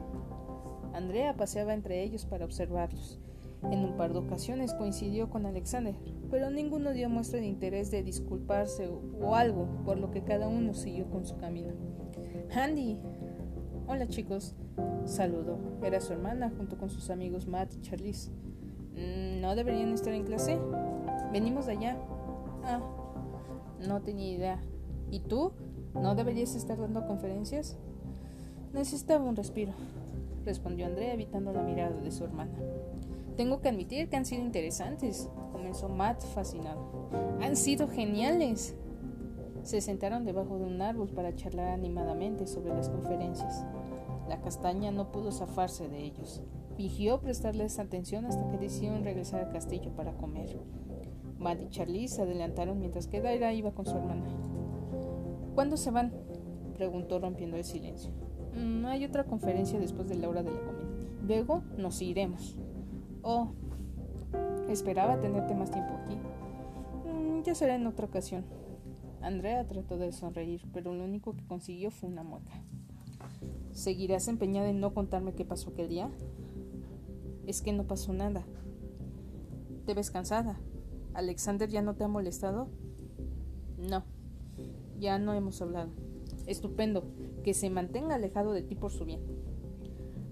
Andrea 0.92 1.36
paseaba 1.36 1.74
entre 1.74 2.02
ellos 2.02 2.26
para 2.26 2.44
observarlos. 2.44 3.20
En 3.70 3.84
un 3.84 3.96
par 3.96 4.12
de 4.12 4.20
ocasiones 4.20 4.72
coincidió 4.72 5.28
con 5.28 5.44
Alexander, 5.44 5.94
pero 6.30 6.50
ninguno 6.50 6.92
dio 6.92 7.10
muestra 7.10 7.40
de 7.40 7.46
interés 7.46 7.90
de 7.90 8.02
disculparse 8.02 8.88
o, 8.88 9.34
algo, 9.34 9.68
por 9.84 9.98
lo 9.98 10.10
que 10.10 10.24
cada 10.24 10.48
uno 10.48 10.72
siguió 10.72 11.10
con 11.10 11.26
su 11.26 11.36
camino. 11.36 11.74
Andy. 12.54 13.00
Hola 13.86 14.06
chicos. 14.06 14.54
Saludó. 15.04 15.58
Era 15.82 16.00
su 16.00 16.12
hermana 16.12 16.52
junto 16.56 16.78
con 16.78 16.88
sus 16.88 17.10
amigos 17.10 17.46
Matt 17.46 17.74
y 17.74 17.80
Charlize. 17.80 18.30
Mm, 18.94 19.40
¿No 19.40 19.54
deberían 19.54 19.92
estar 19.92 20.14
en 20.14 20.24
clase? 20.24 20.58
Venimos 21.32 21.66
de 21.66 21.72
allá. 21.72 21.96
Ah, 22.64 22.80
no 23.86 24.00
tenía 24.00 24.32
idea. 24.32 24.69
¿Y 25.10 25.20
tú? 25.20 25.52
¿No 25.94 26.14
deberías 26.14 26.54
estar 26.54 26.78
dando 26.78 27.06
conferencias? 27.06 27.76
Necesitaba 28.72 29.24
un 29.24 29.34
respiro, 29.34 29.72
respondió 30.44 30.86
Andrea 30.86 31.14
evitando 31.14 31.52
la 31.52 31.62
mirada 31.62 31.96
de 31.96 32.12
su 32.12 32.24
hermana. 32.24 32.56
Tengo 33.36 33.60
que 33.60 33.68
admitir 33.68 34.08
que 34.08 34.16
han 34.16 34.24
sido 34.24 34.44
interesantes, 34.44 35.28
comenzó 35.50 35.88
Matt 35.88 36.22
fascinado. 36.22 37.08
Han 37.40 37.56
sido 37.56 37.88
geniales. 37.88 38.76
Se 39.62 39.80
sentaron 39.80 40.24
debajo 40.24 40.58
de 40.58 40.64
un 40.64 40.80
árbol 40.80 41.08
para 41.08 41.34
charlar 41.34 41.68
animadamente 41.68 42.46
sobre 42.46 42.72
las 42.72 42.88
conferencias. 42.88 43.64
La 44.28 44.40
castaña 44.40 44.90
no 44.90 45.10
pudo 45.10 45.32
zafarse 45.32 45.88
de 45.88 46.04
ellos. 46.04 46.42
Fingió 46.76 47.20
prestarles 47.20 47.78
atención 47.78 48.24
hasta 48.26 48.48
que 48.48 48.58
decidieron 48.58 49.04
regresar 49.04 49.44
al 49.44 49.52
castillo 49.52 49.90
para 49.96 50.12
comer. 50.12 50.56
Matt 51.38 51.60
y 51.62 51.68
Charlie 51.68 52.08
se 52.08 52.22
adelantaron 52.22 52.78
mientras 52.78 53.06
que 53.06 53.20
Daira 53.20 53.52
iba 53.52 53.72
con 53.72 53.86
su 53.86 53.96
hermana. 53.96 54.28
¿Cuándo 55.60 55.76
se 55.76 55.90
van? 55.90 56.10
preguntó 56.72 57.18
rompiendo 57.18 57.58
el 57.58 57.64
silencio. 57.64 58.10
No 58.54 58.88
mm, 58.88 58.92
hay 58.92 59.04
otra 59.04 59.24
conferencia 59.24 59.78
después 59.78 60.08
de 60.08 60.14
la 60.14 60.26
hora 60.30 60.42
de 60.42 60.50
la 60.50 60.58
comida. 60.58 60.88
Luego 61.22 61.62
nos 61.76 62.00
iremos. 62.00 62.56
Oh, 63.20 63.52
esperaba 64.70 65.20
tenerte 65.20 65.54
más 65.54 65.70
tiempo 65.70 65.92
aquí. 66.02 66.16
Mm, 67.06 67.42
ya 67.42 67.54
será 67.54 67.74
en 67.74 67.86
otra 67.86 68.06
ocasión. 68.06 68.46
Andrea 69.20 69.68
trató 69.68 69.98
de 69.98 70.12
sonreír, 70.12 70.62
pero 70.72 70.94
lo 70.94 71.04
único 71.04 71.34
que 71.34 71.46
consiguió 71.46 71.90
fue 71.90 72.08
una 72.08 72.22
mueca. 72.22 72.54
¿Seguirás 73.72 74.28
empeñada 74.28 74.70
en 74.70 74.80
no 74.80 74.94
contarme 74.94 75.34
qué 75.34 75.44
pasó 75.44 75.72
aquel 75.72 75.90
día? 75.90 76.10
Es 77.46 77.60
que 77.60 77.74
no 77.74 77.84
pasó 77.84 78.14
nada. 78.14 78.46
¿Te 79.84 79.92
ves 79.92 80.10
cansada? 80.10 80.58
¿Alexander 81.12 81.68
ya 81.68 81.82
no 81.82 81.96
te 81.96 82.04
ha 82.04 82.08
molestado? 82.08 82.70
No, 83.76 84.04
ya 85.00 85.18
no 85.18 85.34
hemos 85.34 85.60
hablado. 85.60 85.90
Estupendo, 86.46 87.04
que 87.42 87.54
se 87.54 87.70
mantenga 87.70 88.14
alejado 88.14 88.52
de 88.52 88.62
ti 88.62 88.74
por 88.76 88.92
su 88.92 89.04
bien. 89.04 89.20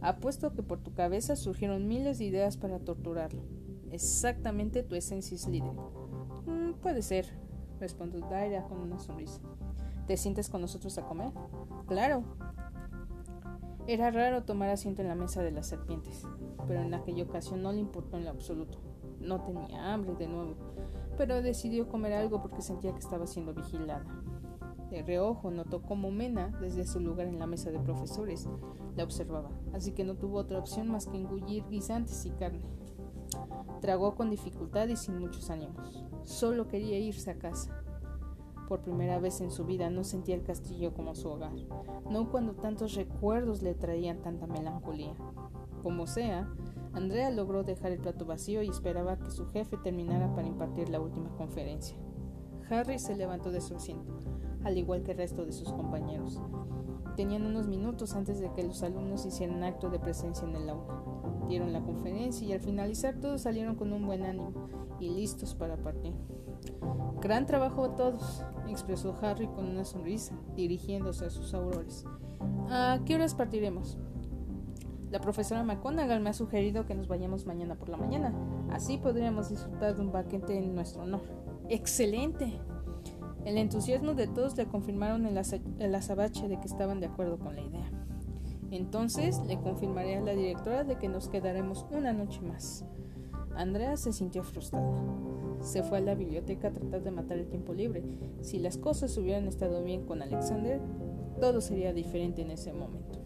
Apuesto 0.00 0.52
que 0.52 0.62
por 0.62 0.80
tu 0.80 0.94
cabeza 0.94 1.34
surgieron 1.34 1.88
miles 1.88 2.18
de 2.18 2.26
ideas 2.26 2.56
para 2.56 2.78
torturarlo. 2.78 3.42
Exactamente 3.90 4.82
tu 4.82 4.94
esencia 4.94 5.34
es 5.34 5.48
líder. 5.48 5.72
Mm, 6.46 6.74
puede 6.80 7.02
ser, 7.02 7.26
respondió 7.80 8.20
Daira 8.20 8.64
con 8.64 8.78
una 8.78 8.98
sonrisa. 8.98 9.40
¿Te 10.06 10.16
sientes 10.16 10.48
con 10.48 10.60
nosotros 10.60 10.96
a 10.98 11.02
comer? 11.02 11.32
Claro. 11.86 12.22
Era 13.86 14.10
raro 14.10 14.44
tomar 14.44 14.68
asiento 14.68 15.02
en 15.02 15.08
la 15.08 15.14
mesa 15.14 15.42
de 15.42 15.50
las 15.50 15.66
serpientes, 15.66 16.22
pero 16.66 16.82
en 16.82 16.94
aquella 16.94 17.24
ocasión 17.24 17.62
no 17.62 17.72
le 17.72 17.80
importó 17.80 18.18
en 18.18 18.24
lo 18.24 18.30
absoluto. 18.30 18.78
No 19.18 19.40
tenía 19.42 19.92
hambre 19.92 20.14
de 20.14 20.28
nuevo, 20.28 20.54
pero 21.16 21.42
decidió 21.42 21.88
comer 21.88 22.12
algo 22.12 22.40
porque 22.40 22.62
sentía 22.62 22.92
que 22.92 23.00
estaba 23.00 23.26
siendo 23.26 23.54
vigilada. 23.54 24.04
De 24.90 25.02
reojo 25.02 25.50
notó 25.50 25.82
cómo 25.82 26.10
Mena, 26.10 26.48
desde 26.60 26.86
su 26.86 26.98
lugar 26.98 27.26
en 27.26 27.38
la 27.38 27.46
mesa 27.46 27.70
de 27.70 27.78
profesores, 27.78 28.48
la 28.96 29.04
observaba, 29.04 29.50
así 29.74 29.92
que 29.92 30.02
no 30.02 30.14
tuvo 30.16 30.38
otra 30.38 30.58
opción 30.58 30.88
más 30.88 31.06
que 31.06 31.18
engullir 31.18 31.64
guisantes 31.68 32.24
y 32.24 32.30
carne. 32.30 32.62
Tragó 33.82 34.14
con 34.14 34.30
dificultad 34.30 34.88
y 34.88 34.96
sin 34.96 35.18
muchos 35.18 35.50
ánimos. 35.50 36.04
Solo 36.24 36.68
quería 36.68 36.98
irse 36.98 37.30
a 37.30 37.38
casa. 37.38 37.84
Por 38.66 38.80
primera 38.80 39.18
vez 39.18 39.42
en 39.42 39.50
su 39.50 39.66
vida 39.66 39.90
no 39.90 40.04
sentía 40.04 40.34
el 40.34 40.42
castillo 40.42 40.94
como 40.94 41.14
su 41.14 41.28
hogar, 41.28 41.52
no 42.10 42.30
cuando 42.30 42.54
tantos 42.54 42.94
recuerdos 42.94 43.62
le 43.62 43.74
traían 43.74 44.22
tanta 44.22 44.46
melancolía. 44.46 45.14
Como 45.82 46.06
sea, 46.06 46.50
Andrea 46.94 47.30
logró 47.30 47.62
dejar 47.62 47.92
el 47.92 48.00
plato 48.00 48.24
vacío 48.24 48.62
y 48.62 48.68
esperaba 48.68 49.18
que 49.18 49.30
su 49.30 49.46
jefe 49.46 49.76
terminara 49.76 50.34
para 50.34 50.48
impartir 50.48 50.88
la 50.88 51.00
última 51.00 51.30
conferencia. 51.36 51.96
Harry 52.70 52.98
se 52.98 53.16
levantó 53.16 53.50
de 53.50 53.60
su 53.60 53.76
asiento 53.76 54.18
al 54.64 54.78
igual 54.78 55.02
que 55.02 55.12
el 55.12 55.18
resto 55.18 55.44
de 55.44 55.52
sus 55.52 55.72
compañeros. 55.72 56.40
Tenían 57.16 57.46
unos 57.46 57.66
minutos 57.66 58.14
antes 58.14 58.40
de 58.40 58.52
que 58.52 58.62
los 58.62 58.82
alumnos 58.82 59.26
hicieran 59.26 59.64
acto 59.64 59.90
de 59.90 59.98
presencia 59.98 60.46
en 60.46 60.54
el 60.54 60.68
aula. 60.68 61.02
Dieron 61.48 61.72
la 61.72 61.82
conferencia 61.82 62.46
y 62.46 62.52
al 62.52 62.60
finalizar 62.60 63.16
todos 63.20 63.42
salieron 63.42 63.74
con 63.74 63.92
un 63.92 64.06
buen 64.06 64.24
ánimo 64.24 64.52
y 65.00 65.10
listos 65.10 65.54
para 65.54 65.76
partir. 65.76 66.12
Gran 67.20 67.46
trabajo 67.46 67.84
a 67.84 67.96
todos, 67.96 68.44
expresó 68.68 69.14
Harry 69.20 69.48
con 69.48 69.66
una 69.66 69.84
sonrisa, 69.84 70.38
dirigiéndose 70.54 71.24
a 71.26 71.30
sus 71.30 71.54
aurores. 71.54 72.04
¿A 72.70 73.00
qué 73.04 73.16
horas 73.16 73.34
partiremos? 73.34 73.98
La 75.10 75.20
profesora 75.20 75.64
McGonagall 75.64 76.20
me 76.20 76.30
ha 76.30 76.34
sugerido 76.34 76.84
que 76.84 76.94
nos 76.94 77.08
vayamos 77.08 77.46
mañana 77.46 77.76
por 77.76 77.88
la 77.88 77.96
mañana. 77.96 78.34
Así 78.70 78.98
podríamos 78.98 79.48
disfrutar 79.48 79.96
de 79.96 80.02
un 80.02 80.12
banquete 80.12 80.58
en 80.58 80.74
nuestro 80.74 81.02
honor. 81.02 81.22
¡Excelente! 81.70 82.60
El 83.44 83.56
entusiasmo 83.56 84.14
de 84.14 84.26
todos 84.26 84.56
le 84.56 84.66
confirmaron 84.66 85.26
el, 85.26 85.94
azabache 85.94 86.48
de 86.48 86.58
que 86.58 86.66
estaban 86.66 87.00
de 87.00 87.06
acuerdo 87.06 87.38
con 87.38 87.54
la 87.54 87.62
idea. 87.62 87.90
Entonces 88.70 89.40
le 89.46 89.58
confirmaré 89.58 90.16
a 90.16 90.20
la 90.20 90.32
directora 90.32 90.84
de 90.84 90.96
que 90.96 91.08
nos 91.08 91.28
quedaremos 91.28 91.86
una 91.90 92.12
noche 92.12 92.40
más. 92.42 92.84
Andrea 93.56 93.96
se 93.96 94.12
sintió 94.12 94.42
frustrada. 94.42 94.92
Se 95.60 95.82
fue 95.82 95.98
a 95.98 96.02
la 96.02 96.14
biblioteca 96.14 96.68
a 96.68 96.72
tratar 96.72 97.02
de 97.02 97.10
matar 97.10 97.38
el 97.38 97.48
tiempo 97.48 97.72
libre. 97.72 98.04
Si 98.42 98.58
las 98.58 98.76
cosas 98.76 99.16
hubieran 99.16 99.48
estado 99.48 99.82
bien 99.82 100.04
con 100.04 100.22
Alexander, 100.22 100.80
todo 101.40 101.60
sería 101.60 101.92
diferente 101.92 102.42
en 102.42 102.50
ese 102.50 102.72
momento. 102.72 103.24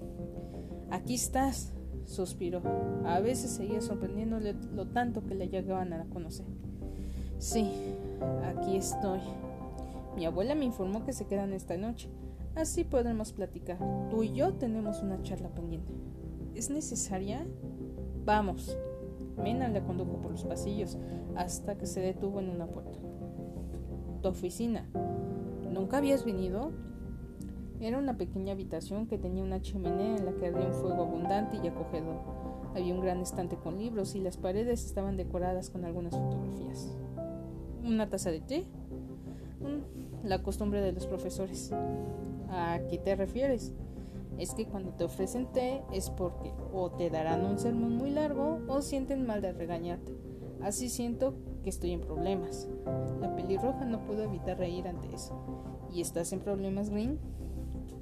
Aquí 0.90 1.14
estás, 1.14 1.72
suspiró. 2.04 2.62
A 3.04 3.20
veces 3.20 3.50
seguía 3.50 3.80
sorprendiéndole 3.80 4.54
lo 4.74 4.86
tanto 4.86 5.24
que 5.24 5.34
le 5.34 5.48
llegaban 5.48 5.92
a 5.92 6.04
conocer. 6.06 6.46
Sí, 7.38 7.68
aquí 8.44 8.76
estoy. 8.76 9.20
Mi 10.16 10.26
abuela 10.26 10.54
me 10.54 10.64
informó 10.64 11.04
que 11.04 11.12
se 11.12 11.26
quedan 11.26 11.52
esta 11.52 11.76
noche. 11.76 12.10
Así 12.54 12.84
podremos 12.84 13.32
platicar. 13.32 13.78
Tú 14.10 14.22
y 14.22 14.32
yo 14.32 14.54
tenemos 14.54 15.02
una 15.02 15.22
charla 15.22 15.48
pendiente. 15.48 15.92
¿Es 16.54 16.68
necesaria? 16.68 17.46
Vamos. 18.24 18.76
Mena 19.42 19.68
le 19.68 19.82
condujo 19.82 20.18
por 20.18 20.32
los 20.32 20.44
pasillos 20.44 20.98
hasta 21.34 21.78
que 21.78 21.86
se 21.86 22.00
detuvo 22.00 22.40
en 22.40 22.50
una 22.50 22.66
puerta. 22.66 22.98
Tu 24.20 24.28
oficina. 24.28 24.86
¿Nunca 25.72 25.98
habías 25.98 26.24
venido? 26.24 26.72
Era 27.80 27.98
una 27.98 28.16
pequeña 28.16 28.52
habitación 28.52 29.06
que 29.06 29.18
tenía 29.18 29.42
una 29.42 29.60
chimenea 29.60 30.16
en 30.16 30.26
la 30.26 30.32
que 30.32 30.46
ardía 30.46 30.66
un 30.66 30.74
fuego 30.74 31.02
abundante 31.02 31.58
y 31.62 31.66
acogedor. 31.66 32.20
Había 32.76 32.94
un 32.94 33.00
gran 33.00 33.20
estante 33.20 33.56
con 33.56 33.78
libros 33.78 34.14
y 34.14 34.20
las 34.20 34.36
paredes 34.36 34.84
estaban 34.84 35.16
decoradas 35.16 35.70
con 35.70 35.84
algunas 35.84 36.14
fotografías. 36.14 36.94
¿Una 37.82 38.08
taza 38.08 38.30
de 38.30 38.40
té? 38.40 38.66
Mm, 39.60 40.01
la 40.24 40.42
costumbre 40.42 40.80
de 40.80 40.92
los 40.92 41.06
profesores. 41.06 41.72
¿A 42.50 42.80
qué 42.88 42.98
te 42.98 43.16
refieres? 43.16 43.72
Es 44.38 44.54
que 44.54 44.66
cuando 44.66 44.92
te 44.92 45.04
ofrecen 45.04 45.46
té 45.52 45.82
es 45.92 46.10
porque 46.10 46.52
o 46.72 46.90
te 46.90 47.10
darán 47.10 47.44
un 47.44 47.58
sermón 47.58 47.96
muy 47.96 48.10
largo 48.10 48.60
o 48.68 48.82
sienten 48.82 49.26
mal 49.26 49.42
de 49.42 49.52
regañarte. 49.52 50.16
Así 50.62 50.88
siento 50.88 51.34
que 51.62 51.70
estoy 51.70 51.92
en 51.92 52.00
problemas. 52.00 52.68
La 53.20 53.34
pelirroja 53.34 53.84
no 53.84 54.04
pudo 54.04 54.22
evitar 54.22 54.58
reír 54.58 54.86
ante 54.86 55.12
eso. 55.14 55.34
¿Y 55.92 56.00
estás 56.00 56.32
en 56.32 56.40
problemas, 56.40 56.90
Green? 56.90 57.18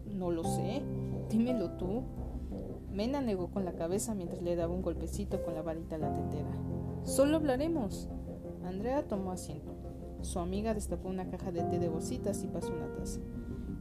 No 0.06 0.30
lo 0.30 0.44
sé. 0.44 0.82
Dímelo 1.30 1.72
tú. 1.72 2.02
Mena 2.92 3.20
negó 3.20 3.50
con 3.50 3.64
la 3.64 3.72
cabeza 3.72 4.14
mientras 4.14 4.42
le 4.42 4.56
daba 4.56 4.74
un 4.74 4.82
golpecito 4.82 5.42
con 5.42 5.54
la 5.54 5.62
varita 5.62 5.96
a 5.96 5.98
la 5.98 6.12
tetera. 6.12 6.50
Solo 7.04 7.36
hablaremos. 7.36 8.08
Andrea 8.64 9.06
tomó 9.08 9.32
asiento. 9.32 9.72
Su 10.22 10.38
amiga 10.38 10.74
destapó 10.74 11.08
una 11.08 11.28
caja 11.28 11.50
de 11.52 11.62
té 11.62 11.78
de 11.78 11.88
bolsitas 11.88 12.42
y 12.42 12.48
pasó 12.48 12.72
una 12.72 12.92
taza. 12.94 13.20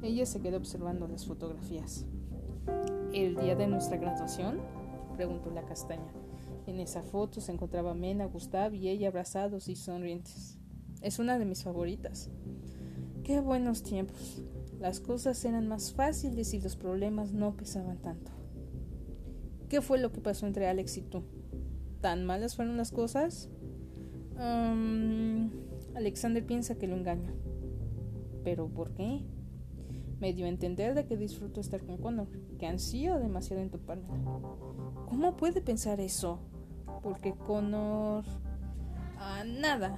Ella 0.01 0.25
se 0.25 0.39
quedó 0.39 0.57
observando 0.57 1.07
las 1.07 1.25
fotografías. 1.25 2.05
¿El 3.13 3.35
día 3.35 3.55
de 3.55 3.67
nuestra 3.67 3.97
graduación? 3.97 4.59
preguntó 5.15 5.49
la 5.51 5.65
castaña. 5.65 6.13
En 6.67 6.79
esa 6.79 7.01
foto 7.01 7.41
se 7.41 7.51
encontraba 7.51 7.93
Mena, 7.93 8.25
Gustav 8.25 8.73
y 8.73 8.89
ella 8.89 9.09
abrazados 9.09 9.67
y 9.67 9.75
sonrientes. 9.75 10.57
Es 11.01 11.19
una 11.19 11.39
de 11.39 11.45
mis 11.45 11.63
favoritas. 11.63 12.29
Qué 13.23 13.41
buenos 13.41 13.83
tiempos. 13.83 14.43
Las 14.79 15.01
cosas 15.01 15.43
eran 15.43 15.67
más 15.67 15.93
fáciles 15.93 16.53
y 16.53 16.61
los 16.61 16.75
problemas 16.75 17.33
no 17.33 17.55
pesaban 17.57 17.97
tanto. 17.97 18.31
¿Qué 19.67 19.81
fue 19.81 19.99
lo 19.99 20.11
que 20.11 20.21
pasó 20.21 20.47
entre 20.47 20.67
Alex 20.67 20.97
y 20.97 21.01
tú? 21.01 21.23
¿Tan 22.01 22.25
malas 22.25 22.55
fueron 22.55 22.77
las 22.77 22.91
cosas? 22.91 23.49
Alexander 25.95 26.45
piensa 26.45 26.75
que 26.75 26.87
lo 26.87 26.95
engaño. 26.95 27.33
¿Pero 28.43 28.69
por 28.69 28.93
qué? 28.93 29.25
Me 30.19 30.33
dio 30.33 30.45
a 30.45 30.49
entender 30.49 30.95
de 30.95 31.05
que 31.05 31.17
disfruto 31.17 31.61
estar 31.61 31.85
con 31.85 31.97
Connor, 31.97 32.27
que 32.57 32.67
ansío 32.67 33.19
demasiado 33.19 33.61
en 33.61 33.69
toparme. 33.69 34.07
¿Cómo 35.07 35.37
puede 35.37 35.61
pensar 35.61 35.99
eso? 35.99 36.39
Porque 37.01 37.33
Connor... 37.33 38.25
Ah, 39.17 39.43
nada. 39.45 39.97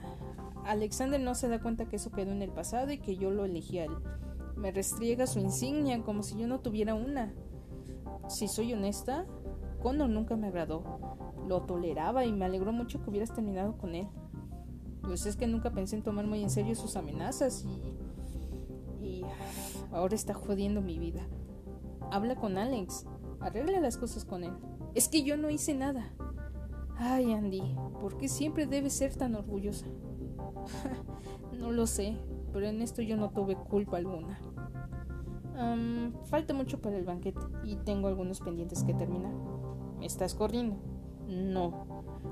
Alexander 0.66 1.20
no 1.20 1.34
se 1.36 1.48
da 1.48 1.60
cuenta 1.60 1.86
que 1.86 1.96
eso 1.96 2.12
quedó 2.12 2.32
en 2.32 2.42
el 2.42 2.52
pasado 2.52 2.92
y 2.92 3.00
que 3.00 3.18
yo 3.18 3.32
lo 3.32 3.46
elegí 3.46 3.80
a 3.80 3.86
él. 3.86 3.92
Me 4.56 4.72
restriega 4.72 5.26
su 5.26 5.40
insignia 5.40 6.04
como 6.04 6.22
si 6.22 6.38
yo 6.38 6.48
no 6.48 6.60
tuviera 6.60 6.94
una. 6.94 7.34
Si 8.28 8.48
soy 8.48 8.74
honesta, 8.74 9.26
Connor 9.82 10.10
nunca 10.10 10.36
me 10.36 10.48
agradó. 10.48 10.84
Lo 11.48 11.64
toleraba 11.64 12.26
y 12.26 12.32
me 12.32 12.46
alegró 12.46 12.72
mucho 12.72 13.02
que 13.02 13.10
hubieras 13.10 13.34
terminado 13.34 13.78
con 13.78 13.96
él. 13.96 14.08
Pues 15.02 15.26
es 15.26 15.36
que 15.36 15.48
nunca 15.48 15.72
pensé 15.72 15.96
en 15.96 16.04
tomar 16.04 16.28
muy 16.28 16.42
en 16.44 16.50
serio 16.50 16.76
sus 16.76 16.96
amenazas 16.96 17.66
y... 17.66 19.06
y 19.06 19.26
ahora 19.92 20.16
está 20.16 20.34
jodiendo 20.34 20.82
mi 20.82 21.00
vida. 21.00 21.22
Habla 22.12 22.36
con 22.36 22.58
Alex. 22.58 23.06
Arregla 23.40 23.80
las 23.80 23.98
cosas 23.98 24.26
con 24.26 24.44
él. 24.44 24.54
Es 24.94 25.08
que 25.08 25.24
yo 25.24 25.38
no 25.38 25.50
hice 25.50 25.74
nada. 25.74 26.14
Ay, 26.98 27.34
Andy, 27.34 27.64
¿por 28.00 28.18
qué 28.18 28.28
siempre 28.28 28.68
debes 28.68 28.94
ser 28.94 29.16
tan 29.16 29.34
orgullosa? 29.34 29.88
no 31.58 31.72
lo 31.72 31.88
sé, 31.88 32.16
pero 32.54 32.68
en 32.68 32.82
esto 32.82 33.02
yo 33.02 33.18
no 33.18 33.32
tuve 33.32 33.56
culpa 33.56 33.98
alguna. 33.98 34.40
falta 36.26 36.54
mucho 36.54 36.80
para 36.80 36.98
el 36.98 37.06
banquete 37.06 37.40
y 37.64 37.78
tengo 37.78 38.08
algunos 38.08 38.40
pendientes 38.40 38.84
que 38.84 38.94
terminar. 38.94 39.34
¿Me 39.98 40.06
estás 40.06 40.36
corriendo? 40.36 40.78
No. 41.28 41.88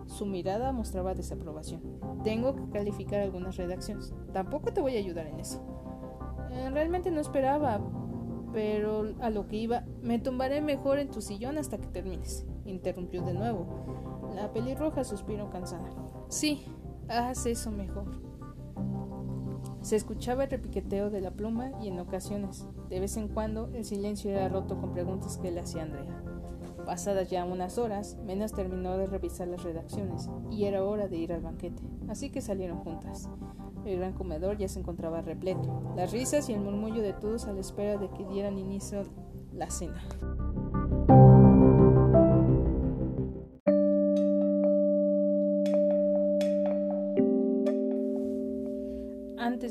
Su 0.09 0.25
mirada 0.25 0.71
mostraba 0.71 1.13
desaprobación. 1.13 1.81
Tengo 2.23 2.55
que 2.55 2.67
calificar 2.69 3.21
algunas 3.21 3.57
redacciones. 3.57 4.13
Tampoco 4.33 4.73
te 4.73 4.81
voy 4.81 4.95
a 4.95 4.99
ayudar 4.99 5.27
en 5.27 5.39
eso. 5.39 5.61
Eh, 6.51 6.69
realmente 6.71 7.11
no 7.11 7.21
esperaba, 7.21 7.79
pero 8.51 9.13
a 9.21 9.29
lo 9.29 9.47
que 9.47 9.57
iba, 9.57 9.85
me 10.01 10.17
tumbaré 10.17 10.61
mejor 10.61 10.97
en 10.97 11.11
tu 11.11 11.21
sillón 11.21 11.59
hasta 11.59 11.77
que 11.77 11.87
termines. 11.87 12.47
Interrumpió 12.65 13.21
de 13.21 13.33
nuevo. 13.33 13.67
La 14.35 14.51
pelirroja 14.51 15.03
suspiró 15.03 15.51
cansada. 15.51 15.89
Sí, 16.27 16.65
haz 17.07 17.45
eso 17.45 17.71
mejor. 17.71 18.05
Se 19.81 19.95
escuchaba 19.95 20.45
el 20.45 20.49
repiqueteo 20.49 21.11
de 21.11 21.21
la 21.21 21.31
pluma 21.31 21.71
y 21.81 21.87
en 21.87 21.99
ocasiones, 21.99 22.67
de 22.89 22.99
vez 22.99 23.15
en 23.15 23.27
cuando, 23.27 23.69
el 23.73 23.85
silencio 23.85 24.31
era 24.31 24.49
roto 24.49 24.79
con 24.81 24.91
preguntas 24.91 25.37
que 25.37 25.51
le 25.51 25.59
hacía 25.59 25.83
Andrea. 25.83 26.23
Pasadas 26.89 27.29
ya 27.29 27.45
unas 27.45 27.77
horas, 27.77 28.17
Menas 28.25 28.51
terminó 28.51 28.97
de 28.97 29.05
revisar 29.05 29.47
las 29.47 29.61
redacciones 29.61 30.27
y 30.49 30.65
era 30.65 30.83
hora 30.83 31.07
de 31.07 31.17
ir 31.17 31.31
al 31.31 31.41
banquete, 31.41 31.83
así 32.07 32.31
que 32.31 32.41
salieron 32.41 32.79
juntas. 32.79 33.29
El 33.85 33.99
gran 33.99 34.13
comedor 34.13 34.57
ya 34.57 34.67
se 34.67 34.79
encontraba 34.79 35.21
repleto, 35.21 35.93
las 35.95 36.11
risas 36.11 36.49
y 36.49 36.53
el 36.53 36.61
murmullo 36.61 37.03
de 37.03 37.13
todos 37.13 37.45
a 37.45 37.53
la 37.53 37.59
espera 37.59 37.97
de 37.97 38.09
que 38.09 38.25
dieran 38.25 38.57
inicio 38.57 39.03
la 39.53 39.69
cena. 39.69 40.01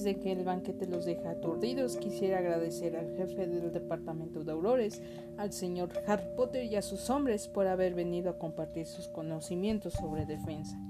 De 0.08 0.18
que 0.18 0.32
el 0.32 0.42
banquete 0.42 0.86
los 0.86 1.04
deje 1.04 1.28
aturdidos, 1.28 1.98
quisiera 1.98 2.38
agradecer 2.38 2.96
al 2.96 3.14
jefe 3.14 3.46
del 3.46 3.70
departamento 3.70 4.42
de 4.42 4.52
Aurores, 4.52 5.02
al 5.36 5.52
señor 5.52 5.90
Harry 6.06 6.24
Potter 6.34 6.64
y 6.64 6.76
a 6.76 6.82
sus 6.82 7.10
hombres 7.10 7.46
por 7.46 7.66
haber 7.66 7.94
venido 7.94 8.30
a 8.30 8.38
compartir 8.38 8.86
sus 8.86 9.06
conocimientos 9.08 9.92
sobre 9.92 10.24
defensa. 10.24 10.80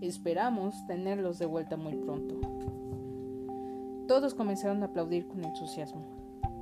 Esperamos 0.00 0.86
tenerlos 0.86 1.38
de 1.38 1.44
vuelta 1.44 1.76
muy 1.76 1.96
pronto. 1.96 2.34
Todos 4.08 4.34
comenzaron 4.34 4.82
a 4.82 4.86
aplaudir 4.86 5.28
con 5.28 5.44
entusiasmo. 5.44 6.02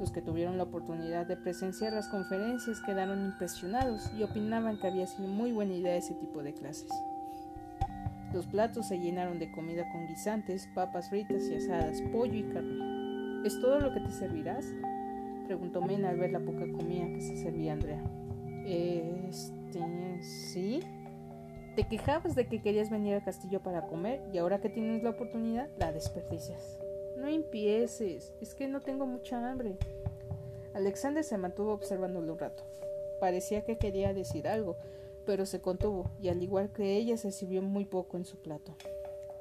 Los 0.00 0.10
que 0.10 0.20
tuvieron 0.20 0.56
la 0.56 0.64
oportunidad 0.64 1.26
de 1.28 1.36
presenciar 1.36 1.92
las 1.92 2.08
conferencias 2.08 2.80
quedaron 2.84 3.24
impresionados 3.24 4.10
y 4.18 4.24
opinaban 4.24 4.80
que 4.80 4.88
había 4.88 5.06
sido 5.06 5.28
muy 5.28 5.52
buena 5.52 5.74
idea 5.74 5.94
ese 5.94 6.14
tipo 6.14 6.42
de 6.42 6.54
clases. 6.54 6.90
Los 8.34 8.46
platos 8.46 8.88
se 8.88 8.98
llenaron 8.98 9.38
de 9.38 9.52
comida 9.52 9.88
con 9.92 10.08
guisantes, 10.08 10.66
papas 10.74 11.08
fritas 11.08 11.48
y 11.48 11.54
asadas, 11.54 12.02
pollo 12.10 12.34
y 12.34 12.42
carne. 12.42 13.46
¿Es 13.46 13.60
todo 13.60 13.78
lo 13.78 13.94
que 13.94 14.00
te 14.00 14.10
servirás? 14.10 14.66
preguntó 15.46 15.80
Mena 15.80 16.08
al 16.08 16.18
ver 16.18 16.32
la 16.32 16.40
poca 16.40 16.66
comida 16.72 17.06
que 17.12 17.20
se 17.20 17.36
servía 17.36 17.74
Andrea. 17.74 18.02
Este, 18.66 19.78
sí. 20.20 20.80
Te 21.76 21.86
quejabas 21.86 22.34
de 22.34 22.48
que 22.48 22.60
querías 22.60 22.90
venir 22.90 23.14
al 23.14 23.24
castillo 23.24 23.62
para 23.62 23.86
comer 23.86 24.20
y 24.32 24.38
ahora 24.38 24.60
que 24.60 24.68
tienes 24.68 25.04
la 25.04 25.10
oportunidad 25.10 25.68
la 25.78 25.92
desperdicias. 25.92 26.80
No 27.16 27.28
empieces, 27.28 28.34
es 28.40 28.56
que 28.56 28.66
no 28.66 28.80
tengo 28.80 29.06
mucha 29.06 29.48
hambre. 29.48 29.76
Alexander 30.74 31.22
se 31.22 31.38
mantuvo 31.38 31.72
observándolo 31.72 32.32
un 32.32 32.38
rato. 32.40 32.64
Parecía 33.20 33.64
que 33.64 33.78
quería 33.78 34.12
decir 34.12 34.48
algo, 34.48 34.76
pero 35.24 35.46
se 35.46 35.60
contuvo 35.60 36.10
y 36.20 36.28
al 36.28 36.42
igual 36.42 36.72
que 36.72 36.96
ella 36.96 37.16
se 37.16 37.32
sirvió 37.32 37.62
muy 37.62 37.84
poco 37.84 38.16
en 38.16 38.24
su 38.24 38.38
plato. 38.38 38.74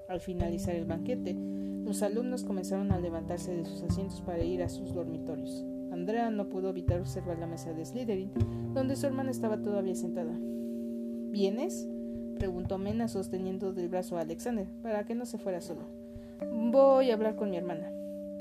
Al 0.07 0.21
finalizar 0.21 0.75
el 0.75 0.85
banquete, 0.85 1.35
los 1.83 2.01
alumnos 2.01 2.43
comenzaron 2.43 2.91
a 2.91 2.99
levantarse 2.99 3.55
de 3.55 3.65
sus 3.65 3.83
asientos 3.83 4.21
para 4.21 4.43
ir 4.43 4.63
a 4.63 4.69
sus 4.69 4.93
dormitorios. 4.93 5.65
Andrea 5.91 6.29
no 6.31 6.49
pudo 6.49 6.69
evitar 6.69 6.99
observar 6.99 7.37
la 7.37 7.47
mesa 7.47 7.73
de 7.73 7.85
Slytherin, 7.85 8.31
donde 8.73 8.95
su 8.95 9.05
hermana 9.05 9.31
estaba 9.31 9.61
todavía 9.61 9.95
sentada. 9.95 10.33
¿Vienes? 11.29 11.87
preguntó 12.35 12.77
Mena 12.77 13.07
sosteniendo 13.07 13.73
del 13.73 13.89
brazo 13.89 14.17
a 14.17 14.21
Alexander, 14.21 14.67
para 14.81 15.05
que 15.05 15.15
no 15.15 15.25
se 15.25 15.37
fuera 15.37 15.61
solo. 15.61 15.81
Voy 16.51 17.11
a 17.11 17.13
hablar 17.13 17.35
con 17.35 17.49
mi 17.49 17.57
hermana. 17.57 17.91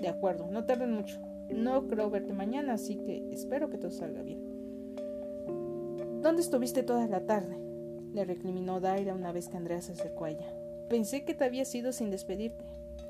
De 0.00 0.08
acuerdo, 0.08 0.48
no 0.50 0.64
tarden 0.64 0.92
mucho. 0.92 1.20
No 1.54 1.86
creo 1.86 2.10
verte 2.10 2.32
mañana, 2.32 2.74
así 2.74 2.96
que 2.96 3.28
espero 3.32 3.70
que 3.70 3.78
todo 3.78 3.90
salga 3.90 4.22
bien. 4.22 4.51
¿Dónde 6.22 6.42
estuviste 6.42 6.84
toda 6.84 7.06
la 7.08 7.26
tarde? 7.26 7.58
le 8.14 8.24
recriminó 8.24 8.78
Daira 8.78 9.14
una 9.14 9.32
vez 9.32 9.48
que 9.48 9.56
Andrea 9.56 9.80
se 9.80 9.92
acercó 9.92 10.26
a 10.26 10.30
ella. 10.30 10.46
Pensé 10.88 11.24
que 11.24 11.34
te 11.34 11.44
habías 11.44 11.74
ido 11.74 11.92
sin 11.92 12.10
despedirte. 12.10 12.64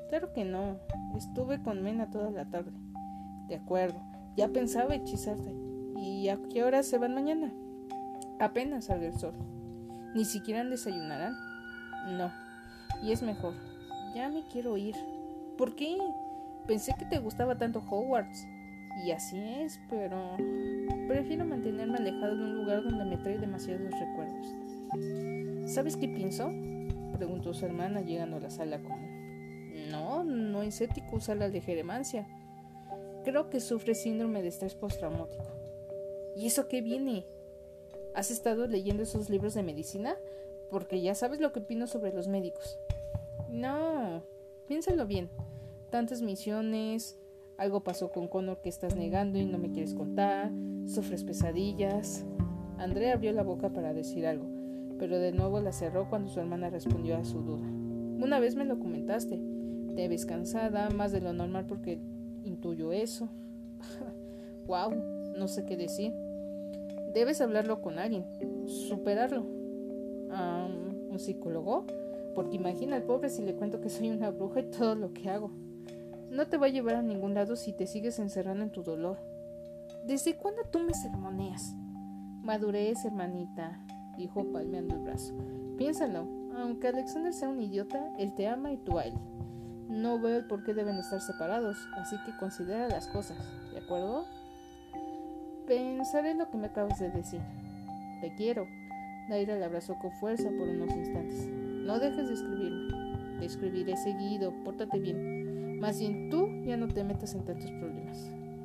Claro 0.09 0.33
que 0.33 0.45
no. 0.45 0.79
Estuve 1.15 1.61
con 1.61 1.83
Mena 1.83 2.09
toda 2.09 2.31
la 2.31 2.49
tarde. 2.49 2.71
De 3.47 3.55
acuerdo. 3.55 4.01
Ya 4.35 4.47
pensaba 4.47 4.95
hechizarte. 4.95 5.53
¿Y 5.97 6.29
a 6.29 6.39
qué 6.51 6.63
hora 6.63 6.81
se 6.81 6.97
van 6.97 7.13
mañana? 7.13 7.53
Apenas 8.39 8.85
salga 8.85 9.07
el 9.07 9.19
sol. 9.19 9.33
¿Ni 10.15 10.25
siquiera 10.25 10.63
desayunarán? 10.63 11.35
No. 12.17 12.31
Y 13.03 13.11
es 13.11 13.21
mejor. 13.21 13.53
Ya 14.15 14.29
me 14.29 14.43
quiero 14.47 14.75
ir. 14.77 14.95
¿Por 15.57 15.75
qué? 15.75 15.97
Pensé 16.65 16.95
que 16.97 17.05
te 17.05 17.19
gustaba 17.19 17.57
tanto 17.57 17.79
Hogwarts. 17.79 18.47
Y 19.01 19.11
así 19.11 19.39
es, 19.39 19.79
pero 19.89 20.37
prefiero 21.07 21.45
mantenerme 21.45 21.97
alejado 21.97 22.35
de 22.35 22.43
un 22.43 22.55
lugar 22.57 22.83
donde 22.83 23.05
me 23.05 23.17
trae 23.17 23.37
demasiados 23.37 23.91
recuerdos. 23.91 25.73
¿Sabes 25.73 25.97
qué 25.97 26.07
pienso? 26.07 26.51
preguntó 27.17 27.53
su 27.53 27.65
hermana 27.65 28.01
llegando 28.01 28.37
a 28.37 28.39
la 28.39 28.49
sala 28.49 28.81
común. 28.81 29.89
No, 29.89 30.23
no 30.23 30.61
es 30.61 30.81
ético 30.81 31.17
usar 31.17 31.37
la 31.37 31.47
legeremancia. 31.47 32.27
Creo 33.23 33.49
que 33.49 33.59
sufre 33.59 33.95
síndrome 33.95 34.41
de 34.41 34.49
estrés 34.49 34.75
postraumático. 34.75 35.45
¿Y 36.35 36.47
eso 36.47 36.67
qué 36.67 36.81
viene? 36.81 37.25
¿Has 38.15 38.31
estado 38.31 38.67
leyendo 38.67 39.03
esos 39.03 39.29
libros 39.29 39.53
de 39.53 39.63
medicina? 39.63 40.15
Porque 40.69 41.01
ya 41.01 41.15
sabes 41.15 41.39
lo 41.39 41.51
que 41.51 41.59
opino 41.59 41.87
sobre 41.87 42.13
los 42.13 42.27
médicos. 42.27 42.77
No, 43.49 44.23
piénsalo 44.67 45.05
bien. 45.05 45.29
Tantas 45.89 46.21
misiones, 46.21 47.17
algo 47.57 47.83
pasó 47.83 48.11
con 48.11 48.27
Connor 48.27 48.61
que 48.61 48.69
estás 48.69 48.95
negando 48.95 49.37
y 49.37 49.45
no 49.45 49.57
me 49.57 49.71
quieres 49.71 49.93
contar. 49.93 50.51
Sufres 50.85 51.23
pesadillas. 51.23 52.25
Andrea 52.77 53.13
abrió 53.13 53.31
la 53.31 53.43
boca 53.43 53.69
para 53.69 53.93
decir 53.93 54.25
algo, 54.25 54.45
pero 54.99 55.19
de 55.19 55.31
nuevo 55.31 55.59
la 55.59 55.71
cerró 55.71 56.09
cuando 56.09 56.29
su 56.29 56.39
hermana 56.39 56.69
respondió 56.69 57.15
a 57.15 57.23
su 57.23 57.41
duda. 57.41 57.65
Una 57.65 58.39
vez 58.39 58.55
me 58.55 58.65
lo 58.65 58.79
comentaste. 58.79 59.39
Te 59.95 60.07
ves 60.07 60.25
cansada, 60.25 60.89
más 60.89 61.11
de 61.11 61.21
lo 61.21 61.33
normal 61.33 61.65
porque 61.67 61.99
intuyo 62.43 62.91
eso. 62.91 63.29
wow, 64.67 64.91
no 65.37 65.47
sé 65.47 65.65
qué 65.65 65.77
decir. 65.77 66.13
Debes 67.13 67.41
hablarlo 67.41 67.81
con 67.81 67.99
alguien, 67.99 68.25
superarlo. 68.65 69.43
¿Un 71.09 71.19
psicólogo? 71.19 71.85
Porque 72.33 72.55
imagina 72.55 72.95
al 72.95 73.03
pobre 73.03 73.29
si 73.29 73.43
le 73.43 73.53
cuento 73.53 73.79
que 73.79 73.89
soy 73.89 74.09
una 74.09 74.31
bruja 74.31 74.61
y 74.61 74.63
todo 74.63 74.95
lo 74.95 75.13
que 75.13 75.29
hago. 75.29 75.51
No 76.33 76.47
te 76.47 76.57
va 76.57 76.65
a 76.65 76.69
llevar 76.69 76.95
a 76.95 77.03
ningún 77.03 77.35
lado 77.35 77.55
si 77.55 77.73
te 77.73 77.85
sigues 77.85 78.17
encerrando 78.17 78.63
en 78.63 78.71
tu 78.71 78.81
dolor. 78.81 79.19
¿Desde 80.03 80.35
cuándo 80.35 80.63
tú 80.71 80.79
me 80.79 80.95
sermoneas? 80.95 81.75
Madurez, 82.41 83.05
hermanita, 83.05 83.79
dijo 84.17 84.43
palmeando 84.51 84.95
el 84.95 85.01
brazo. 85.01 85.31
Piénsalo, 85.77 86.27
aunque 86.57 86.87
Alexander 86.87 87.31
sea 87.31 87.49
un 87.49 87.61
idiota, 87.61 88.11
él 88.17 88.33
te 88.33 88.47
ama 88.47 88.71
y 88.71 88.77
tú 88.77 88.97
a 88.97 89.03
él. 89.03 89.13
No 89.89 90.19
veo 90.19 90.37
el 90.37 90.47
por 90.47 90.63
qué 90.63 90.73
deben 90.73 90.97
estar 90.97 91.21
separados, 91.21 91.77
así 91.97 92.15
que 92.25 92.35
considera 92.39 92.89
las 92.89 93.07
cosas, 93.09 93.37
¿de 93.71 93.77
acuerdo? 93.77 94.25
Pensaré 95.67 96.33
lo 96.33 96.49
que 96.49 96.57
me 96.57 96.65
acabas 96.65 96.97
de 96.97 97.11
decir. 97.11 97.41
Te 98.21 98.33
quiero. 98.33 98.65
Daira 99.29 99.55
le 99.55 99.65
abrazó 99.65 99.99
con 99.99 100.11
fuerza 100.13 100.49
por 100.49 100.67
unos 100.67 100.95
instantes. 100.95 101.45
No 101.45 101.99
dejes 101.99 102.27
de 102.27 102.33
escribirme. 102.33 103.39
Te 103.39 103.45
escribiré 103.45 103.95
seguido, 103.97 104.51
pórtate 104.63 104.97
bien. 104.97 105.32
Más 105.83 105.99
bien 105.99 106.29
tú 106.29 106.47
ya 106.63 106.77
no 106.77 106.87
te 106.87 107.03
metas 107.03 107.35
en 107.35 107.43
tantos 107.43 107.69
problemas. 107.71 108.17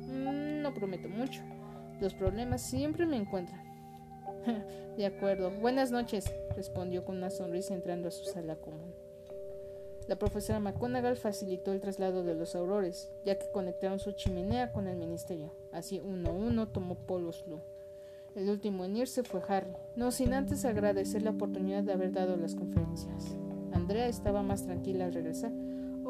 Mm, 0.07 0.61
no 0.61 0.73
prometo 0.73 1.09
mucho. 1.09 1.41
Los 1.99 2.13
problemas 2.13 2.61
siempre 2.61 3.05
me 3.05 3.17
encuentran. 3.17 3.61
de 4.97 5.05
acuerdo. 5.05 5.51
Buenas 5.51 5.91
noches, 5.91 6.33
respondió 6.55 7.03
con 7.03 7.17
una 7.17 7.29
sonrisa 7.29 7.73
entrando 7.73 8.07
a 8.07 8.11
su 8.11 8.23
sala 8.23 8.55
común. 8.55 8.93
La 10.07 10.15
profesora 10.15 10.61
McGonagall 10.61 11.17
facilitó 11.17 11.73
el 11.73 11.81
traslado 11.81 12.23
de 12.23 12.35
los 12.35 12.55
aurores, 12.55 13.11
ya 13.25 13.37
que 13.37 13.51
conectaron 13.51 13.99
su 13.99 14.13
chimenea 14.13 14.71
con 14.71 14.87
el 14.87 14.95
ministerio. 14.95 15.53
Así 15.73 15.99
uno 15.99 16.29
a 16.29 16.31
uno 16.31 16.69
tomó 16.69 16.95
polvo 16.95 17.31
Lu. 17.47 17.59
El 18.33 18.49
último 18.49 18.85
en 18.85 18.95
irse 18.95 19.23
fue 19.23 19.41
Harry, 19.49 19.73
no 19.97 20.11
sin 20.11 20.33
antes 20.33 20.63
agradecer 20.63 21.23
la 21.23 21.31
oportunidad 21.31 21.83
de 21.83 21.91
haber 21.91 22.13
dado 22.13 22.37
las 22.37 22.55
conferencias. 22.55 23.35
Andrea 23.73 24.07
estaba 24.07 24.41
más 24.41 24.63
tranquila 24.63 25.03
al 25.03 25.13
regresar, 25.13 25.51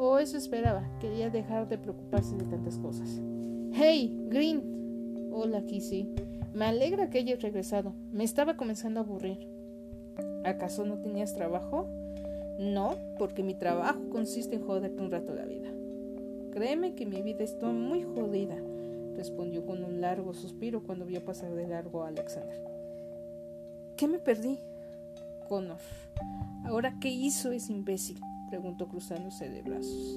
o 0.02 0.18
eso 0.18 0.38
esperaba, 0.38 0.82
quería 0.98 1.28
dejar 1.28 1.68
de 1.68 1.76
preocuparse 1.76 2.34
de 2.34 2.46
tantas 2.46 2.78
cosas. 2.78 3.20
¡Hey, 3.74 4.18
Green! 4.28 5.28
Hola, 5.30 5.66
Kissy. 5.66 6.08
Me 6.54 6.64
alegra 6.64 7.10
que 7.10 7.18
hayas 7.18 7.42
regresado. 7.42 7.92
Me 8.10 8.24
estaba 8.24 8.56
comenzando 8.56 9.00
a 9.00 9.02
aburrir. 9.02 9.46
¿Acaso 10.44 10.86
no 10.86 11.02
tenías 11.02 11.34
trabajo? 11.34 11.86
No, 12.58 12.94
porque 13.18 13.42
mi 13.42 13.52
trabajo 13.52 14.00
consiste 14.10 14.56
en 14.56 14.66
joderte 14.66 15.02
un 15.02 15.10
rato 15.10 15.34
la 15.34 15.44
vida. 15.44 15.68
Créeme 16.50 16.94
que 16.94 17.04
mi 17.04 17.20
vida 17.20 17.44
está 17.44 17.68
muy 17.68 18.02
jodida, 18.02 18.56
respondió 19.16 19.66
con 19.66 19.84
un 19.84 20.00
largo 20.00 20.32
suspiro 20.32 20.82
cuando 20.82 21.04
vio 21.04 21.22
pasar 21.22 21.54
de 21.54 21.68
largo 21.68 22.04
a 22.04 22.08
Alexander. 22.08 22.56
¿Qué 23.98 24.08
me 24.08 24.18
perdí? 24.18 24.60
Connor. 25.46 25.76
¿Ahora 26.64 26.96
qué 27.00 27.10
hizo 27.10 27.52
ese 27.52 27.72
imbécil? 27.74 28.18
Preguntó 28.50 28.88
cruzándose 28.88 29.48
de 29.48 29.62
brazos. 29.62 30.16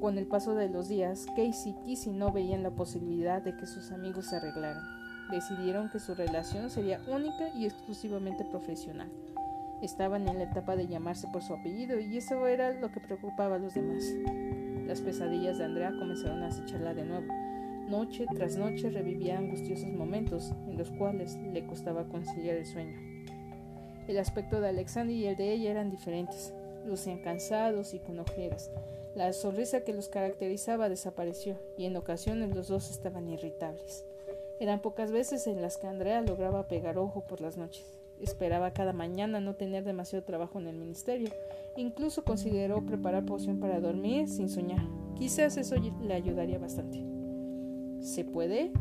Con 0.00 0.18
el 0.18 0.26
paso 0.26 0.54
de 0.54 0.68
los 0.68 0.88
días, 0.88 1.26
Casey 1.36 1.72
y 1.72 1.84
Kissy 1.84 2.10
no 2.10 2.32
veían 2.32 2.62
la 2.62 2.70
posibilidad 2.70 3.42
de 3.42 3.56
que 3.56 3.66
sus 3.66 3.90
amigos 3.92 4.26
se 4.26 4.36
arreglaran. 4.36 4.82
Decidieron 5.30 5.90
que 5.90 5.98
su 5.98 6.14
relación 6.14 6.70
sería 6.70 7.00
única 7.08 7.48
y 7.54 7.64
exclusivamente 7.64 8.44
profesional. 8.44 9.10
Estaban 9.82 10.28
en 10.28 10.38
la 10.38 10.44
etapa 10.44 10.76
de 10.76 10.86
llamarse 10.86 11.28
por 11.32 11.42
su 11.42 11.54
apellido 11.54 11.98
y 11.98 12.18
eso 12.18 12.46
era 12.46 12.72
lo 12.72 12.90
que 12.90 13.00
preocupaba 13.00 13.56
a 13.56 13.58
los 13.58 13.74
demás. 13.74 14.04
Las 14.86 15.00
pesadillas 15.00 15.58
de 15.58 15.64
Andrea 15.64 15.92
comenzaron 15.98 16.42
a 16.42 16.48
acecharla 16.48 16.92
de 16.92 17.04
nuevo. 17.04 17.32
Noche 17.88 18.26
tras 18.34 18.56
noche 18.56 18.90
revivía 18.90 19.38
angustiosos 19.38 19.90
momentos 19.92 20.52
en 20.66 20.76
los 20.76 20.90
cuales 20.92 21.36
le 21.52 21.66
costaba 21.66 22.08
conciliar 22.08 22.56
el 22.56 22.66
sueño. 22.66 23.09
El 24.10 24.18
aspecto 24.18 24.60
de 24.60 24.66
Alexander 24.66 25.14
y 25.14 25.24
el 25.28 25.36
de 25.36 25.52
ella 25.52 25.70
eran 25.70 25.88
diferentes. 25.88 26.52
Lucían 26.84 27.22
cansados 27.22 27.94
y 27.94 28.00
con 28.00 28.18
ojeras. 28.18 28.72
La 29.14 29.32
sonrisa 29.32 29.82
que 29.82 29.92
los 29.92 30.08
caracterizaba 30.08 30.88
desapareció 30.88 31.56
y 31.78 31.84
en 31.84 31.96
ocasiones 31.96 32.52
los 32.52 32.66
dos 32.66 32.90
estaban 32.90 33.28
irritables. 33.28 34.04
Eran 34.58 34.82
pocas 34.82 35.12
veces 35.12 35.46
en 35.46 35.62
las 35.62 35.76
que 35.76 35.86
Andrea 35.86 36.22
lograba 36.22 36.66
pegar 36.66 36.98
ojo 36.98 37.20
por 37.20 37.40
las 37.40 37.56
noches. 37.56 37.86
Esperaba 38.20 38.72
cada 38.72 38.92
mañana 38.92 39.38
no 39.38 39.54
tener 39.54 39.84
demasiado 39.84 40.24
trabajo 40.24 40.58
en 40.58 40.66
el 40.66 40.74
ministerio. 40.74 41.28
Incluso 41.76 42.24
consideró 42.24 42.84
preparar 42.84 43.24
poción 43.24 43.60
para 43.60 43.78
dormir 43.78 44.28
sin 44.28 44.48
soñar. 44.48 44.82
Quizás 45.14 45.56
eso 45.56 45.76
le 45.76 46.14
ayudaría 46.14 46.58
bastante. 46.58 47.00
¿Se 48.00 48.24
puede? 48.24 48.72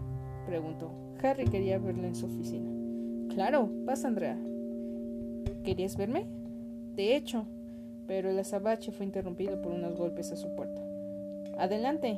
preguntó. 0.48 0.89
Harry 1.22 1.46
quería 1.46 1.78
verla 1.78 2.08
en 2.08 2.15
su 2.15 2.26
oficina. 2.26 2.72
Claro, 3.36 3.70
pasa, 3.86 4.08
Andrea. 4.08 4.48
¿Querías 5.63 5.98
verme? 5.98 6.26
De 6.95 7.15
hecho, 7.15 7.45
pero 8.08 8.30
el 8.30 8.39
azabache 8.39 8.91
fue 8.91 9.06
interrumpido 9.06 9.62
por 9.62 9.72
unos 9.72 9.95
golpes 9.98 10.32
a 10.32 10.36
su 10.36 10.54
puerta. 10.56 10.82
Adelante. 11.58 12.17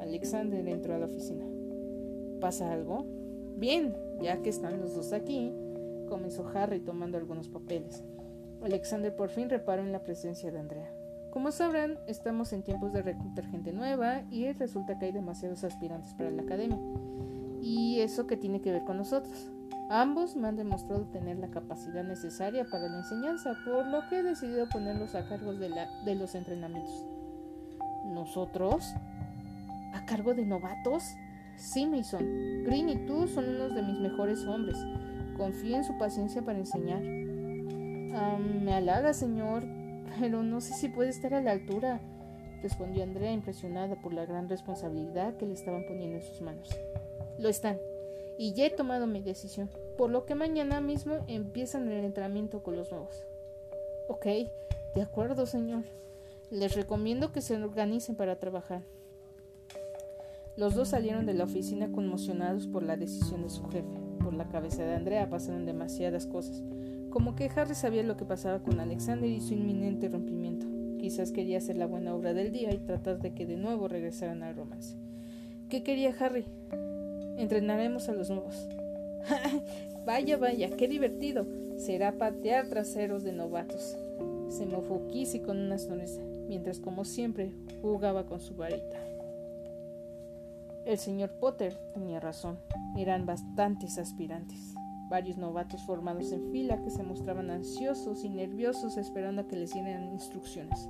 Alexander 0.00 0.66
entró 0.68 0.94
a 0.94 0.98
la 0.98 1.06
oficina. 1.06 1.44
¿Pasa 2.40 2.72
algo? 2.72 3.06
Bien, 3.56 3.96
ya 4.20 4.42
que 4.42 4.50
están 4.50 4.80
los 4.80 4.94
dos 4.94 5.12
aquí, 5.12 5.50
comenzó 6.08 6.46
Harry 6.54 6.80
tomando 6.80 7.16
algunos 7.16 7.48
papeles. 7.48 8.04
Alexander 8.62 9.14
por 9.14 9.30
fin 9.30 9.48
reparó 9.48 9.82
en 9.82 9.92
la 9.92 10.02
presencia 10.02 10.50
de 10.52 10.58
Andrea. 10.58 10.90
Como 11.30 11.50
sabrán, 11.50 11.98
estamos 12.06 12.52
en 12.52 12.62
tiempos 12.62 12.92
de 12.92 13.02
reclutar 13.02 13.44
gente 13.46 13.72
nueva 13.72 14.22
y 14.30 14.52
resulta 14.52 14.98
que 14.98 15.06
hay 15.06 15.12
demasiados 15.12 15.64
aspirantes 15.64 16.14
para 16.14 16.30
la 16.30 16.42
academia. 16.42 16.78
¿Y 17.60 18.00
eso 18.00 18.26
qué 18.26 18.36
tiene 18.36 18.60
que 18.60 18.70
ver 18.70 18.84
con 18.84 18.98
nosotros? 18.98 19.50
Ambos 19.90 20.34
me 20.34 20.48
han 20.48 20.56
demostrado 20.56 21.04
tener 21.12 21.38
la 21.38 21.48
capacidad 21.48 22.02
necesaria 22.02 22.64
para 22.64 22.88
la 22.88 22.98
enseñanza, 22.98 23.54
por 23.64 23.86
lo 23.86 24.08
que 24.08 24.20
he 24.20 24.22
decidido 24.22 24.66
ponerlos 24.68 25.14
a 25.14 25.28
cargo 25.28 25.52
de, 25.52 26.14
los 26.14 26.34
entrenamientos. 26.34 27.04
¿Nosotros? 28.06 28.94
¿A 29.92 30.06
cargo 30.06 30.32
de 30.34 30.46
novatos? 30.46 31.04
Sí, 31.56 31.86
Mason. 31.86 32.24
Green 32.64 32.88
y 32.88 33.06
tú 33.06 33.28
son 33.28 33.46
unos 33.48 33.74
de 33.74 33.82
mis 33.82 34.00
mejores 34.00 34.44
hombres. 34.46 34.78
Confío 35.36 35.76
en 35.76 35.84
su 35.84 35.96
paciencia 35.98 36.42
para 36.42 36.58
enseñar. 36.58 37.02
me 37.02 38.72
halaga, 38.74 39.12
señor, 39.12 39.64
pero 40.18 40.42
no 40.42 40.62
sé 40.62 40.72
si 40.74 40.88
puede 40.88 41.10
estar 41.10 41.34
a 41.34 41.42
la 41.42 41.50
altura, 41.50 42.00
respondió 42.62 43.02
Andrea 43.02 43.32
impresionada 43.32 43.96
por 43.96 44.14
la 44.14 44.24
gran 44.24 44.48
responsabilidad 44.48 45.36
que 45.36 45.46
le 45.46 45.52
estaban 45.52 45.84
poniendo 45.86 46.16
en 46.16 46.22
sus 46.22 46.40
manos. 46.40 46.70
Lo 47.38 47.48
están, 47.48 47.76
y 48.38 48.52
ya 48.52 48.66
he 48.66 48.70
tomado 48.70 49.06
mi 49.06 49.20
decisión, 49.20 49.70
por 49.96 50.10
lo 50.10 50.24
que 50.24 50.34
mañana 50.34 50.80
mismo 50.80 51.24
empiezan 51.28 51.90
el 51.90 52.04
entrenamiento 52.04 52.62
con 52.62 52.76
los 52.76 52.90
nuevos. 52.90 53.24
Ok, 54.08 54.26
de 54.94 55.02
acuerdo, 55.02 55.46
señor. 55.46 55.84
Les 56.50 56.74
recomiendo 56.74 57.32
que 57.32 57.40
se 57.40 57.56
organicen 57.56 58.16
para 58.16 58.38
trabajar. 58.38 58.82
Los 60.56 60.74
dos 60.74 60.88
salieron 60.88 61.26
de 61.26 61.34
la 61.34 61.44
oficina 61.44 61.90
conmocionados 61.90 62.68
por 62.68 62.82
la 62.82 62.96
decisión 62.96 63.42
de 63.42 63.50
su 63.50 63.66
jefe. 63.68 63.88
Por 64.22 64.34
la 64.34 64.48
cabeza 64.48 64.84
de 64.84 64.94
Andrea 64.94 65.28
pasaron 65.28 65.66
demasiadas 65.66 66.26
cosas, 66.26 66.62
como 67.10 67.34
que 67.34 67.50
Harry 67.54 67.74
sabía 67.74 68.02
lo 68.02 68.16
que 68.16 68.24
pasaba 68.24 68.60
con 68.60 68.80
Alexander 68.80 69.28
y 69.28 69.40
su 69.40 69.54
inminente 69.54 70.08
rompimiento. 70.08 70.66
Quizás 70.98 71.32
quería 71.32 71.58
hacer 71.58 71.76
la 71.76 71.86
buena 71.86 72.14
obra 72.14 72.34
del 72.34 72.52
día 72.52 72.72
y 72.72 72.78
tratar 72.78 73.18
de 73.18 73.34
que 73.34 73.46
de 73.46 73.56
nuevo 73.56 73.88
regresaran 73.88 74.42
al 74.42 74.56
romance. 74.56 74.96
¿Qué 75.68 75.82
quería 75.82 76.14
Harry? 76.18 76.46
Entrenaremos 77.36 78.08
a 78.08 78.12
los 78.12 78.30
nuevos. 78.30 78.68
vaya, 80.06 80.36
vaya, 80.36 80.70
qué 80.76 80.88
divertido. 80.88 81.46
Será 81.78 82.12
patear 82.12 82.68
traseros 82.68 83.24
de 83.24 83.32
novatos. 83.32 83.96
Se 84.48 84.66
mofó 84.66 85.06
Kissy 85.08 85.40
con 85.40 85.58
una 85.58 85.78
sonrisa, 85.78 86.20
mientras 86.48 86.78
como 86.78 87.04
siempre 87.04 87.52
jugaba 87.82 88.26
con 88.26 88.40
su 88.40 88.54
varita. 88.54 88.98
El 90.84 90.98
señor 90.98 91.30
Potter 91.40 91.74
tenía 91.94 92.20
razón. 92.20 92.58
Eran 92.96 93.26
bastantes 93.26 93.98
aspirantes. 93.98 94.74
Varios 95.08 95.36
novatos 95.36 95.82
formados 95.82 96.30
en 96.32 96.50
fila 96.50 96.82
que 96.82 96.90
se 96.90 97.02
mostraban 97.02 97.50
ansiosos 97.50 98.24
y 98.24 98.28
nerviosos 98.28 98.96
esperando 98.96 99.42
a 99.42 99.48
que 99.48 99.56
les 99.56 99.72
dieran 99.72 100.12
instrucciones. 100.12 100.88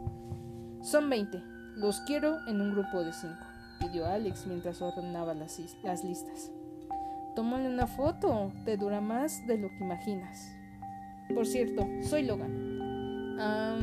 Son 0.82 1.08
veinte. 1.08 1.42
Los 1.76 2.00
quiero 2.02 2.36
en 2.46 2.60
un 2.60 2.72
grupo 2.72 3.02
de 3.02 3.12
cinco, 3.12 3.44
pidió 3.78 4.06
Alex 4.06 4.46
mientras 4.46 4.80
ordenaba 4.82 5.34
las, 5.34 5.58
listas. 6.04 6.50
Tómale 7.34 7.68
una 7.68 7.86
foto, 7.86 8.52
te 8.64 8.76
dura 8.76 9.00
más 9.00 9.46
de 9.46 9.58
lo 9.58 9.68
que 9.68 9.84
imaginas. 9.84 10.54
Por 11.34 11.46
cierto, 11.46 11.86
soy 12.02 12.24
Logan. 12.24 13.36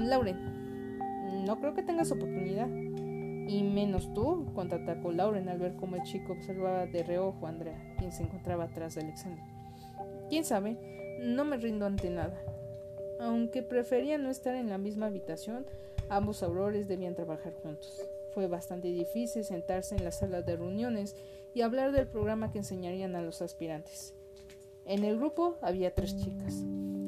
Lauren, 0.07 1.45
no 1.45 1.59
creo 1.59 1.73
que 1.73 1.83
tengas 1.83 2.11
oportunidad. 2.11 2.67
Y 3.47 3.63
menos 3.63 4.13
tú, 4.13 4.45
contraatacó 4.53 5.11
Lauren 5.11 5.49
al 5.49 5.59
ver 5.59 5.75
cómo 5.75 5.97
el 5.97 6.03
chico 6.03 6.33
observaba 6.33 6.85
de 6.85 7.03
reojo 7.03 7.45
a 7.45 7.49
Andrea, 7.49 7.95
quien 7.97 8.11
se 8.11 8.23
encontraba 8.23 8.65
atrás 8.65 8.95
de 8.95 9.01
Alexander. 9.01 9.43
Quién 10.29 10.45
sabe, 10.45 10.77
no 11.21 11.43
me 11.43 11.57
rindo 11.57 11.85
ante 11.85 12.09
nada. 12.09 12.39
Aunque 13.19 13.61
prefería 13.61 14.17
no 14.17 14.29
estar 14.29 14.55
en 14.55 14.69
la 14.69 14.77
misma 14.77 15.07
habitación, 15.07 15.65
ambos 16.09 16.43
aurores 16.43 16.87
debían 16.87 17.15
trabajar 17.15 17.53
juntos. 17.61 18.01
Fue 18.33 18.47
bastante 18.47 18.89
difícil 18.89 19.43
sentarse 19.43 19.95
en 19.95 20.03
la 20.03 20.11
sala 20.11 20.41
de 20.41 20.55
reuniones 20.55 21.15
y 21.53 21.61
hablar 21.61 21.91
del 21.91 22.07
programa 22.07 22.51
que 22.51 22.59
enseñarían 22.59 23.15
a 23.15 23.21
los 23.21 23.41
aspirantes. 23.41 24.15
En 24.85 25.03
el 25.03 25.17
grupo 25.17 25.57
había 25.61 25.93
tres 25.93 26.15
chicas. 26.17 26.63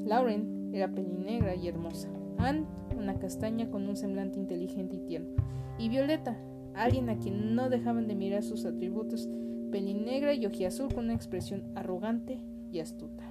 Lauren 0.06 0.72
era 0.74 0.88
pelinegra 0.90 1.56
y 1.56 1.68
hermosa. 1.68 2.10
Anne, 2.38 2.66
una 2.98 3.20
castaña 3.20 3.70
con 3.70 3.88
un 3.88 3.96
semblante 3.96 4.38
inteligente 4.38 4.98
y 4.98 5.00
tierno 5.00 5.44
y 5.78 5.90
Violeta, 5.90 6.38
alguien 6.74 7.10
a 7.10 7.18
quien 7.18 7.56
no 7.56 7.70
dejaban 7.70 8.08
de 8.08 8.16
mirar 8.16 8.44
sus 8.44 8.66
atributos, 8.66 9.28
pelinegra 9.72 10.34
y 10.34 10.46
ojiazul 10.46 10.94
con 10.94 11.06
una 11.06 11.16
expresión 11.16 11.72
arrogante 11.76 12.40
y 12.72 12.80
astuta. 12.80 13.24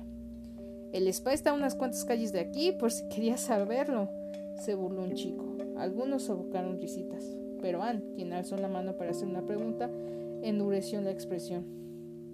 El 0.93 1.09
spa 1.09 1.33
está 1.33 1.51
a 1.51 1.55
unas 1.55 1.75
cuantas 1.75 2.05
calles 2.05 2.33
de 2.33 2.41
aquí, 2.41 2.73
por 2.73 2.91
si 2.91 3.09
querías 3.09 3.41
saberlo, 3.41 4.11
se 4.61 4.75
burló 4.75 5.05
un 5.05 5.15
chico. 5.15 5.57
Algunos 5.79 6.29
abocaron 6.29 6.81
risitas, 6.81 7.25
pero 7.62 7.83
Anne, 7.83 8.03
quien 8.14 8.33
alzó 8.35 8.57
la 8.57 8.68
mano 8.68 8.96
para 8.96 9.12
hacer 9.12 9.29
una 9.29 9.46
pregunta, 9.46 9.88
endureció 10.42 11.01
la 11.01 11.11
expresión. 11.11 11.64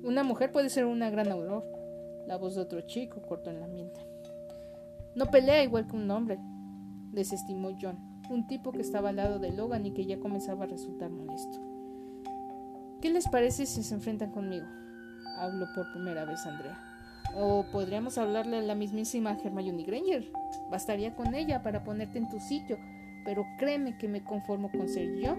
Una 0.02 0.24
mujer 0.24 0.50
puede 0.50 0.70
ser 0.70 0.86
una 0.86 1.10
gran 1.10 1.30
auror. 1.30 1.64
La 2.26 2.36
voz 2.36 2.56
de 2.56 2.62
otro 2.62 2.80
chico 2.80 3.22
cortó 3.22 3.50
en 3.50 3.58
el 3.58 3.62
ambiente. 3.62 4.00
No 5.14 5.26
pelea 5.26 5.62
igual 5.62 5.86
que 5.86 5.96
un 5.96 6.10
hombre, 6.10 6.38
desestimó 7.12 7.76
John 7.80 8.08
un 8.30 8.46
tipo 8.46 8.72
que 8.72 8.82
estaba 8.82 9.10
al 9.10 9.16
lado 9.16 9.38
de 9.38 9.52
Logan 9.52 9.86
y 9.86 9.92
que 9.92 10.04
ya 10.04 10.18
comenzaba 10.18 10.64
a 10.64 10.68
resultar 10.68 11.10
molesto. 11.10 11.58
¿Qué 13.00 13.10
les 13.10 13.28
parece 13.28 13.66
si 13.66 13.82
se 13.82 13.94
enfrentan 13.94 14.32
conmigo? 14.32 14.66
Habló 15.38 15.66
por 15.74 15.90
primera 15.92 16.24
vez 16.24 16.44
Andrea. 16.46 16.78
O 17.36 17.64
podríamos 17.70 18.18
hablarle 18.18 18.58
a 18.58 18.62
la 18.62 18.74
mismísima 18.74 19.36
Hermione 19.42 19.84
Granger. 19.84 20.30
Bastaría 20.70 21.14
con 21.14 21.34
ella 21.34 21.62
para 21.62 21.84
ponerte 21.84 22.18
en 22.18 22.28
tu 22.28 22.40
sitio, 22.40 22.78
pero 23.28 23.46
créeme 23.58 23.98
que 23.98 24.08
me 24.08 24.24
conformo 24.24 24.70
con 24.72 24.88
ser 24.88 25.14
yo 25.16 25.34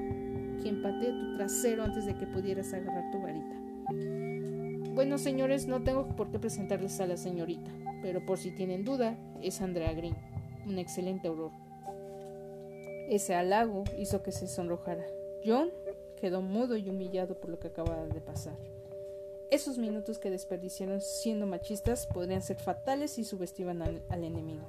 quien 0.62 0.84
patee 0.84 1.12
tu 1.12 1.38
trasero 1.38 1.84
antes 1.84 2.06
de 2.06 2.16
que 2.16 2.28
pudieras 2.28 2.72
agarrar 2.72 3.10
tu 3.10 3.20
varita. 3.20 3.56
Bueno, 4.94 5.18
señores, 5.18 5.66
no 5.66 5.82
tengo 5.84 6.08
por 6.16 6.30
qué 6.30 6.38
presentarles 6.38 7.00
a 7.00 7.08
la 7.08 7.18
señorita, 7.18 7.72
pero 8.04 8.24
por 8.24 8.38
si 8.38 8.52
tienen 8.52 8.86
duda, 8.86 9.18
es 9.42 9.60
Andrea 9.60 9.92
Green, 9.94 10.16
un 10.68 10.78
excelente 10.78 11.30
auror. 11.30 11.50
Ese 13.10 13.34
halago 13.34 13.86
hizo 13.98 14.22
que 14.22 14.34
se 14.34 14.48
sonrojara. 14.48 15.08
John 15.44 15.72
quedó 16.22 16.44
mudo 16.44 16.78
y 16.78 16.92
humillado 16.92 17.40
por 17.40 17.50
lo 17.50 17.58
que 17.58 17.70
acababa 17.70 18.06
de 18.06 18.22
pasar. 18.22 18.56
Esos 19.50 19.80
minutos 19.80 20.20
que 20.20 20.30
desperdiciaron 20.30 21.02
siendo 21.02 21.48
machistas 21.48 22.06
podrían 22.06 22.44
ser 22.44 22.58
fatales 22.58 23.10
si 23.10 23.24
subestiman 23.24 23.82
al, 23.82 24.04
al 24.10 24.24
enemigo. 24.24 24.68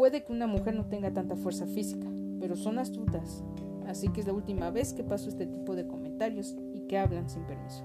Puede 0.00 0.22
que 0.22 0.32
una 0.32 0.46
mujer 0.46 0.74
no 0.74 0.86
tenga 0.86 1.12
tanta 1.12 1.36
fuerza 1.36 1.66
física, 1.66 2.08
pero 2.40 2.56
son 2.56 2.78
astutas, 2.78 3.44
así 3.86 4.08
que 4.08 4.22
es 4.22 4.26
la 4.26 4.32
última 4.32 4.70
vez 4.70 4.94
que 4.94 5.04
paso 5.04 5.28
este 5.28 5.44
tipo 5.44 5.76
de 5.76 5.86
comentarios 5.86 6.56
y 6.72 6.80
que 6.88 6.96
hablan 6.96 7.28
sin 7.28 7.42
permiso. 7.42 7.84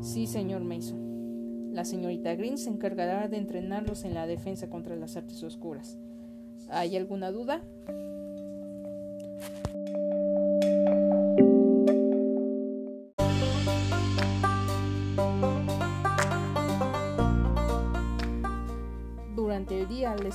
Sí, 0.00 0.26
señor 0.26 0.64
Mason. 0.64 1.70
La 1.72 1.84
señorita 1.84 2.34
Green 2.34 2.58
se 2.58 2.70
encargará 2.70 3.28
de 3.28 3.36
entrenarlos 3.36 4.04
en 4.04 4.14
la 4.14 4.26
defensa 4.26 4.68
contra 4.68 4.96
las 4.96 5.16
artes 5.16 5.40
oscuras. 5.44 5.98
¿Hay 6.68 6.96
alguna 6.96 7.30
duda? 7.30 7.62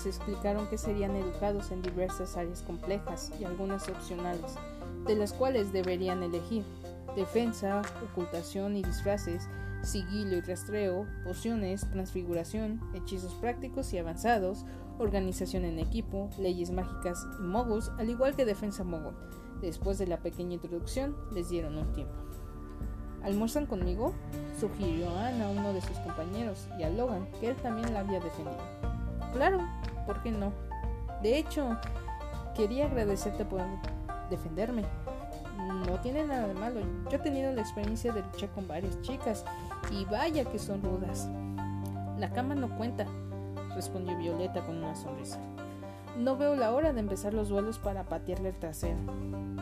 Explicaron 0.10 0.68
que 0.68 0.78
serían 0.78 1.16
educados 1.16 1.72
en 1.72 1.82
diversas 1.82 2.38
áreas 2.38 2.62
complejas 2.62 3.32
y 3.40 3.44
algunas 3.44 3.88
opcionales, 3.90 4.56
de 5.06 5.16
las 5.16 5.34
cuales 5.34 5.72
deberían 5.72 6.24
elegir 6.24 6.64
defensa, 7.16 7.82
ocultación 8.12 8.76
y 8.76 8.84
disfraces, 8.84 9.48
sigilo 9.82 10.38
y 10.38 10.42
rastreo, 10.42 11.06
pociones, 11.24 11.90
transfiguración, 11.92 12.82
hechizos 12.94 13.34
prácticos 13.36 13.94
y 13.94 13.98
avanzados, 13.98 14.66
organización 15.00 15.66
en 15.66 15.80
equipo, 15.80 16.30
leyes 16.40 16.72
mágicas 16.72 17.26
y 17.40 17.44
moguls, 17.44 17.92
al 17.98 18.10
igual 18.10 18.36
que 18.36 18.46
defensa 18.46 18.84
mogul. 18.84 19.16
Después 19.62 19.98
de 19.98 20.08
la 20.08 20.18
pequeña 20.18 20.56
introducción, 20.56 21.16
les 21.34 21.50
dieron 21.50 21.78
un 21.78 21.92
tiempo. 21.94 22.16
¿Almuerzan 23.24 23.66
conmigo? 23.66 24.14
Sugirió 24.60 25.10
Anne 25.18 25.44
a 25.44 25.50
uno 25.50 25.74
de 25.74 25.82
sus 25.82 25.98
compañeros 26.00 26.68
y 26.78 26.84
a 26.84 26.90
Logan, 26.90 27.28
que 27.40 27.50
él 27.50 27.56
también 27.56 27.94
la 27.94 28.02
había 28.02 28.20
defendido. 28.20 28.58
Claro, 29.34 29.60
¿por 30.06 30.22
qué 30.22 30.32
no? 30.32 30.52
De 31.22 31.38
hecho, 31.38 31.78
quería 32.56 32.86
agradecerte 32.86 33.46
por 33.46 33.62
defenderme. 34.30 34.84
No 35.88 36.00
tiene 36.02 36.26
nada 36.26 36.48
de 36.48 36.54
malo. 36.54 36.82
Yo 37.10 37.18
he 37.18 37.20
tenido 37.20 37.52
la 37.52 37.62
experiencia 37.62 38.14
de 38.14 38.22
luchar 38.22 38.50
con 38.50 38.68
varias 38.68 39.02
chicas 39.02 39.46
y 39.92 40.06
vaya 40.06 40.46
que 40.46 40.60
son 40.60 40.82
rudas. 40.82 41.28
La 42.18 42.32
cama 42.32 42.56
no 42.56 42.70
cuenta, 42.78 43.06
respondió 43.76 44.18
Violeta 44.18 44.66
con 44.66 44.78
una 44.78 44.96
sonrisa. 44.96 45.40
No 46.18 46.38
veo 46.38 46.56
la 46.56 46.72
hora 46.72 46.94
de 46.94 47.02
empezar 47.02 47.34
los 47.34 47.50
duelos 47.50 47.78
para 47.78 48.04
patearle 48.04 48.50
el 48.50 48.56
trasero. 48.56 48.98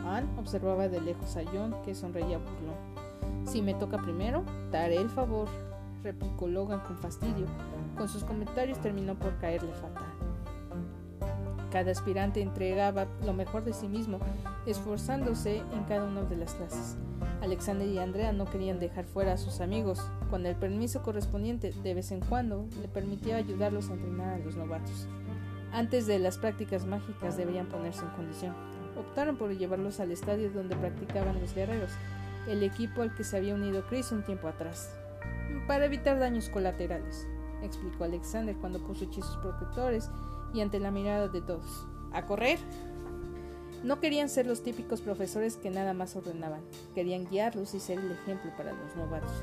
Anne 0.06 0.28
observaba 0.38 0.88
de 0.88 1.00
lejos 1.00 1.36
a 1.36 1.42
John, 1.52 1.74
que 1.84 1.94
sonreía 1.94 2.38
burlón. 2.38 3.46
Si 3.46 3.60
me 3.60 3.74
toca 3.74 3.98
primero, 3.98 4.44
daré 4.70 4.96
el 4.96 5.10
favor, 5.10 5.48
replicó 6.04 6.46
Logan 6.46 6.80
con 6.80 6.96
fastidio. 6.96 7.46
Con 7.96 8.08
sus 8.08 8.22
comentarios 8.22 8.78
terminó 8.78 9.14
por 9.16 9.36
caerle 9.38 9.72
fatal. 9.72 10.13
Cada 11.74 11.90
aspirante 11.90 12.40
entregaba 12.40 13.08
lo 13.26 13.32
mejor 13.32 13.64
de 13.64 13.72
sí 13.72 13.88
mismo, 13.88 14.20
esforzándose 14.64 15.56
en 15.56 15.82
cada 15.88 16.04
una 16.04 16.22
de 16.22 16.36
las 16.36 16.54
clases. 16.54 16.96
Alexander 17.42 17.88
y 17.88 17.98
Andrea 17.98 18.32
no 18.32 18.44
querían 18.44 18.78
dejar 18.78 19.06
fuera 19.06 19.32
a 19.32 19.36
sus 19.36 19.60
amigos. 19.60 20.00
Con 20.30 20.46
el 20.46 20.54
permiso 20.54 21.02
correspondiente, 21.02 21.72
de 21.82 21.94
vez 21.94 22.12
en 22.12 22.20
cuando, 22.20 22.68
le 22.80 22.86
permitía 22.86 23.38
ayudarlos 23.38 23.90
a 23.90 23.94
entrenar 23.94 24.34
a 24.34 24.38
los 24.38 24.54
novatos. 24.54 25.08
Antes 25.72 26.06
de 26.06 26.20
las 26.20 26.38
prácticas 26.38 26.86
mágicas 26.86 27.36
deberían 27.36 27.66
ponerse 27.66 28.04
en 28.04 28.10
condición. 28.10 28.54
Optaron 28.96 29.36
por 29.36 29.50
llevarlos 29.50 29.98
al 29.98 30.12
estadio 30.12 30.52
donde 30.52 30.76
practicaban 30.76 31.40
los 31.40 31.56
guerreros, 31.56 31.90
el 32.46 32.62
equipo 32.62 33.02
al 33.02 33.16
que 33.16 33.24
se 33.24 33.36
había 33.36 33.56
unido 33.56 33.84
Chris 33.88 34.12
un 34.12 34.22
tiempo 34.22 34.46
atrás, 34.46 34.94
para 35.66 35.86
evitar 35.86 36.20
daños 36.20 36.48
colaterales, 36.50 37.26
explicó 37.62 38.04
Alexander 38.04 38.54
cuando 38.60 38.78
puso 38.78 39.06
hechizos 39.06 39.36
protectores 39.38 40.08
y 40.54 40.60
ante 40.60 40.78
la 40.78 40.90
mirada 40.90 41.28
de 41.28 41.42
todos. 41.42 41.86
¿A 42.12 42.24
correr? 42.24 42.58
No 43.82 44.00
querían 44.00 44.30
ser 44.30 44.46
los 44.46 44.62
típicos 44.62 45.02
profesores 45.02 45.56
que 45.56 45.68
nada 45.68 45.92
más 45.92 46.16
ordenaban, 46.16 46.62
querían 46.94 47.26
guiarlos 47.26 47.74
y 47.74 47.80
ser 47.80 47.98
el 47.98 48.12
ejemplo 48.12 48.50
para 48.56 48.72
los 48.72 48.96
novatos. 48.96 49.42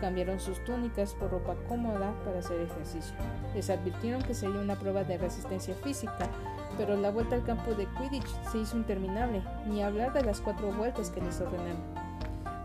Cambiaron 0.00 0.38
sus 0.38 0.62
túnicas 0.64 1.14
por 1.14 1.30
ropa 1.30 1.56
cómoda 1.68 2.12
para 2.24 2.40
hacer 2.40 2.60
ejercicio. 2.60 3.14
Les 3.54 3.70
advirtieron 3.70 4.22
que 4.22 4.34
sería 4.34 4.60
una 4.60 4.78
prueba 4.78 5.04
de 5.04 5.18
resistencia 5.18 5.74
física, 5.76 6.28
pero 6.76 6.96
la 6.96 7.10
vuelta 7.10 7.34
al 7.34 7.44
campo 7.44 7.74
de 7.74 7.86
Quidditch 7.86 8.28
se 8.50 8.58
hizo 8.58 8.76
interminable, 8.76 9.42
ni 9.66 9.82
hablar 9.82 10.12
de 10.12 10.22
las 10.22 10.40
cuatro 10.40 10.72
vueltas 10.72 11.10
que 11.10 11.20
les 11.20 11.40
ordenaron. 11.40 11.82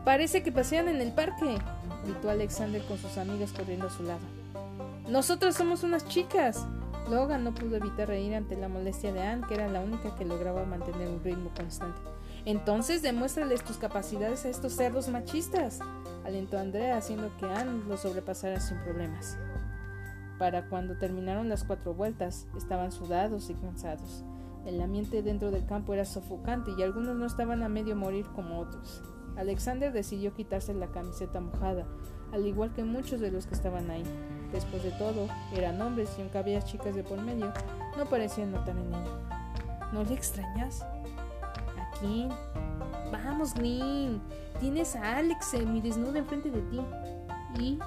Parece 0.04 0.41
que 0.41 0.52
pasean 0.52 0.88
en 0.88 1.02
el 1.02 1.13
parque, 1.13 1.58
gritó 2.06 2.30
Alexander 2.30 2.82
con 2.84 2.97
sus 2.97 3.17
amigas 3.17 3.54
corriendo 3.54 3.88
a 3.88 3.89
su 3.89 4.04
lado. 4.04 4.21
Nosotros 5.10 5.56
somos 5.56 5.84
unas 5.84 6.06
chicas. 6.08 6.65
Logan 7.10 7.43
no 7.43 7.54
pudo 7.54 7.78
evitar 7.78 8.08
reír 8.08 8.36
ante 8.36 8.58
la 8.58 8.67
molestia 8.67 9.13
de 9.13 9.22
Anne, 9.22 9.46
que 9.48 9.56
era 9.56 9.67
la 9.70 9.80
única 9.80 10.15
que 10.15 10.26
lograba 10.26 10.65
mantener 10.65 11.08
un 11.08 11.24
ritmo 11.24 11.52
constante. 11.56 12.00
Entonces 12.46 13.02
demuéstrales 13.02 13.63
tus 13.63 13.78
capacidades 13.78 14.46
a 14.46 14.50
estos 14.50 14.74
cerdos 14.74 15.08
machistas, 15.08 15.80
alentó 16.26 16.58
Andrea, 16.58 16.98
haciendo 16.98 17.32
que 17.38 17.46
Anne 17.46 17.84
lo 17.88 17.98
sobrepasara 17.98 18.60
sin 18.60 18.78
problemas. 18.80 19.38
Para 20.38 20.67
cuando 20.70 20.98
terminaron 20.98 21.50
las 21.50 21.63
cuatro 21.63 21.93
vueltas, 21.93 22.48
estaban 22.58 22.91
sudados 22.91 23.50
y 23.50 23.56
cansados. 23.56 24.24
El 24.65 24.82
ambiente 24.82 25.24
dentro 25.24 25.50
del 25.50 25.65
campo 25.65 25.93
era 25.93 26.06
sofocante 26.06 26.72
y 26.78 26.84
algunos 26.84 27.15
no 27.15 27.26
estaban 27.26 27.63
a 27.63 27.70
medio 27.70 27.96
morir 27.96 28.26
como 28.36 28.60
otros. 28.60 29.02
Alexander 29.38 29.93
decidió 29.93 30.34
quitarse 30.34 30.74
la 30.74 30.88
camiseta 30.88 31.39
mojada, 31.39 31.88
al 32.34 32.46
igual 32.46 32.74
que 32.74 32.84
muchos 32.84 33.22
de 33.22 33.32
los 33.32 33.48
que 33.48 33.56
estaban 33.56 33.89
ahí. 33.89 34.04
Después 34.51 34.83
de 34.83 34.91
todo, 34.91 35.27
eran 35.53 35.81
hombres 35.81 36.10
y 36.17 36.21
aunque 36.21 36.38
había 36.38 36.62
chicas 36.62 36.95
de 36.95 37.03
por 37.03 37.21
medio, 37.21 37.51
no 37.97 38.05
parecían 38.05 38.51
notar 38.51 38.75
en 38.77 38.93
ello. 38.93 39.19
¿No 39.91 40.03
le 40.03 40.13
extrañas? 40.13 40.81
¿A 40.81 41.91
quién? 41.99 42.29
Vamos, 43.12 43.53
Green. 43.53 44.21
Tienes 44.60 44.95
a 44.95 45.17
Alex 45.17 45.47
semi-desnudo 45.47 46.15
enfrente 46.15 46.49
de 46.49 46.62
ti. 46.62 46.81
Y 47.60 47.79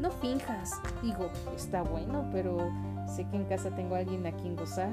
no 0.00 0.10
finjas. 0.10 0.72
Digo, 1.02 1.30
está 1.54 1.82
bueno, 1.82 2.28
pero 2.32 2.58
sé 3.06 3.26
que 3.28 3.36
en 3.36 3.44
casa 3.44 3.70
tengo 3.70 3.94
a 3.94 3.98
alguien 3.98 4.26
a 4.26 4.32
quien 4.32 4.56
gozar. 4.56 4.90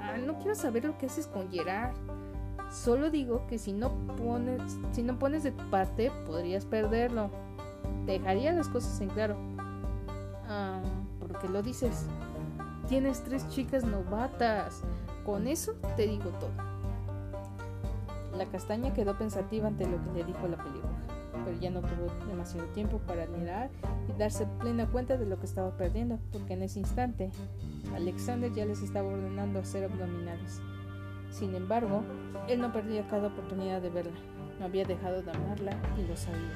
Ah, 0.00 0.16
no 0.18 0.38
quiero 0.38 0.54
saber 0.54 0.84
lo 0.84 0.98
que 0.98 1.06
haces 1.06 1.26
con 1.26 1.50
Gerard. 1.50 1.94
Solo 2.70 3.10
digo 3.10 3.46
que 3.46 3.58
si 3.58 3.72
no 3.72 3.92
pones, 4.16 4.60
si 4.92 5.02
no 5.02 5.18
pones 5.18 5.42
de 5.42 5.52
tu 5.52 5.68
parte, 5.70 6.10
podrías 6.26 6.64
perderlo. 6.64 7.30
Dejaría 8.06 8.52
las 8.52 8.68
cosas 8.68 9.00
en 9.00 9.08
claro. 9.08 9.36
Ah, 11.46 11.52
¿por 11.52 11.52
qué 11.52 11.52
lo 11.52 11.62
dices? 11.62 12.06
Tienes 12.88 13.22
tres 13.22 13.48
chicas 13.48 13.84
novatas. 13.84 14.82
Con 15.24 15.46
eso 15.46 15.74
te 15.96 16.06
digo 16.06 16.30
todo. 16.40 16.52
La 18.36 18.46
castaña 18.46 18.92
quedó 18.92 19.16
pensativa 19.16 19.66
ante 19.66 19.86
lo 19.86 20.02
que 20.02 20.12
le 20.18 20.24
dijo 20.24 20.46
la 20.46 20.58
pelirroja, 20.58 21.02
pero 21.44 21.58
ya 21.58 21.70
no 21.70 21.80
tuvo 21.80 22.12
demasiado 22.26 22.66
tiempo 22.68 22.98
para 22.98 23.22
admirar 23.22 23.70
y 24.08 24.18
darse 24.18 24.46
plena 24.60 24.86
cuenta 24.86 25.16
de 25.16 25.26
lo 25.26 25.38
que 25.38 25.46
estaba 25.46 25.70
perdiendo, 25.76 26.18
porque 26.32 26.52
en 26.52 26.62
ese 26.62 26.80
instante 26.80 27.30
Alexander 27.94 28.52
ya 28.52 28.66
les 28.66 28.82
estaba 28.82 29.08
ordenando 29.08 29.60
hacer 29.60 29.84
abdominales. 29.84 30.60
Sin 31.30 31.54
embargo, 31.54 32.02
él 32.46 32.60
no 32.60 32.72
perdía 32.72 33.08
cada 33.08 33.28
oportunidad 33.28 33.80
de 33.80 33.90
verla. 33.90 34.18
No 34.58 34.66
había 34.66 34.84
dejado 34.84 35.22
de 35.22 35.30
amarla 35.30 35.72
y 35.98 36.06
lo 36.06 36.16
sabía. 36.16 36.52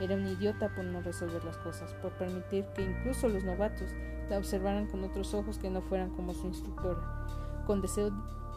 Era 0.00 0.16
un 0.16 0.26
idiota 0.26 0.68
por 0.74 0.84
no 0.84 1.00
resolver 1.00 1.44
las 1.44 1.58
cosas, 1.58 1.92
por 2.02 2.10
permitir 2.12 2.64
que 2.74 2.82
incluso 2.82 3.28
los 3.28 3.44
novatos 3.44 3.90
la 4.30 4.38
observaran 4.38 4.86
con 4.86 5.04
otros 5.04 5.34
ojos 5.34 5.58
que 5.58 5.68
no 5.68 5.82
fueran 5.82 6.10
como 6.10 6.32
su 6.32 6.46
instructora. 6.46 7.26
Con 7.66 7.82
deseo 7.82 8.10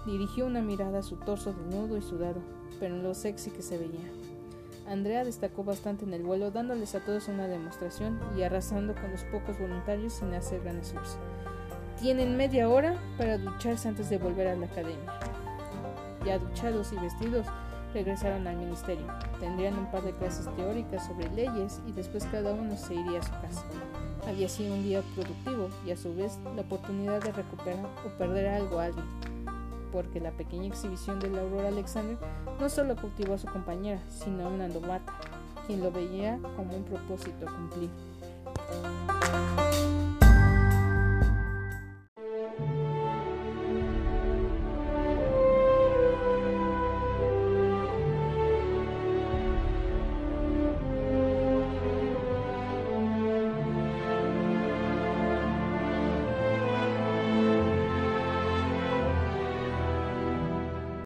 dirigió 0.05 0.45
una 0.45 0.61
mirada 0.61 0.99
a 0.99 1.03
su 1.03 1.17
torso 1.17 1.51
desnudo 1.51 1.97
y 1.97 2.01
sudado, 2.01 2.41
pero 2.79 2.95
en 2.95 3.03
lo 3.03 3.13
sexy 3.13 3.49
que 3.49 3.61
se 3.61 3.77
veía. 3.77 4.11
Andrea 4.87 5.23
destacó 5.23 5.63
bastante 5.63 6.05
en 6.05 6.13
el 6.13 6.23
vuelo, 6.23 6.51
dándoles 6.51 6.93
a 6.93 6.99
todos 6.99 7.27
una 7.27 7.47
demostración 7.47 8.19
y 8.37 8.43
arrasando 8.43 8.93
con 8.93 9.11
los 9.11 9.23
pocos 9.25 9.57
voluntarios 9.59 10.13
sin 10.13 10.33
hacer 10.33 10.61
gran 10.61 10.77
esfuerzo. 10.77 11.17
Tienen 11.99 12.37
media 12.37 12.69
hora 12.69 12.95
para 13.17 13.37
ducharse 13.37 13.87
antes 13.87 14.09
de 14.09 14.17
volver 14.17 14.47
a 14.47 14.55
la 14.55 14.65
academia. 14.65 15.19
Ya 16.25 16.37
duchados 16.37 16.91
y 16.91 16.97
vestidos, 16.97 17.47
regresaron 17.93 18.45
al 18.45 18.57
ministerio. 18.57 19.05
Tendrían 19.39 19.77
un 19.77 19.89
par 19.89 20.03
de 20.03 20.13
clases 20.13 20.53
teóricas 20.55 21.07
sobre 21.07 21.29
leyes 21.31 21.81
y 21.87 21.93
después 21.93 22.25
cada 22.25 22.53
uno 22.53 22.75
se 22.75 22.95
iría 22.95 23.19
a 23.19 23.23
su 23.23 23.31
casa. 23.31 23.65
Había 24.27 24.49
sido 24.49 24.73
un 24.73 24.83
día 24.83 25.01
productivo 25.15 25.69
y 25.85 25.91
a 25.91 25.97
su 25.97 26.15
vez 26.15 26.39
la 26.55 26.61
oportunidad 26.61 27.21
de 27.21 27.31
recuperar 27.31 27.85
o 28.05 28.17
perder 28.17 28.47
algo 28.47 28.79
a 28.79 28.85
alguien, 28.85 29.05
porque 29.91 30.19
la 30.19 30.31
pequeña 30.31 30.67
exhibición 30.67 31.19
de 31.19 31.29
la 31.29 31.41
Aurora 31.41 31.67
Alexander 31.67 32.17
no 32.59 32.69
solo 32.69 32.95
cautivó 32.95 33.33
a 33.35 33.37
su 33.37 33.47
compañera, 33.47 34.01
sino 34.09 34.45
a 34.45 34.49
una 34.49 34.67
novata. 34.67 35.13
quien 35.67 35.81
lo 35.81 35.91
veía 35.91 36.39
como 36.57 36.75
un 36.75 36.83
propósito 36.83 37.47
a 37.47 37.55
cumplir. 37.55 37.89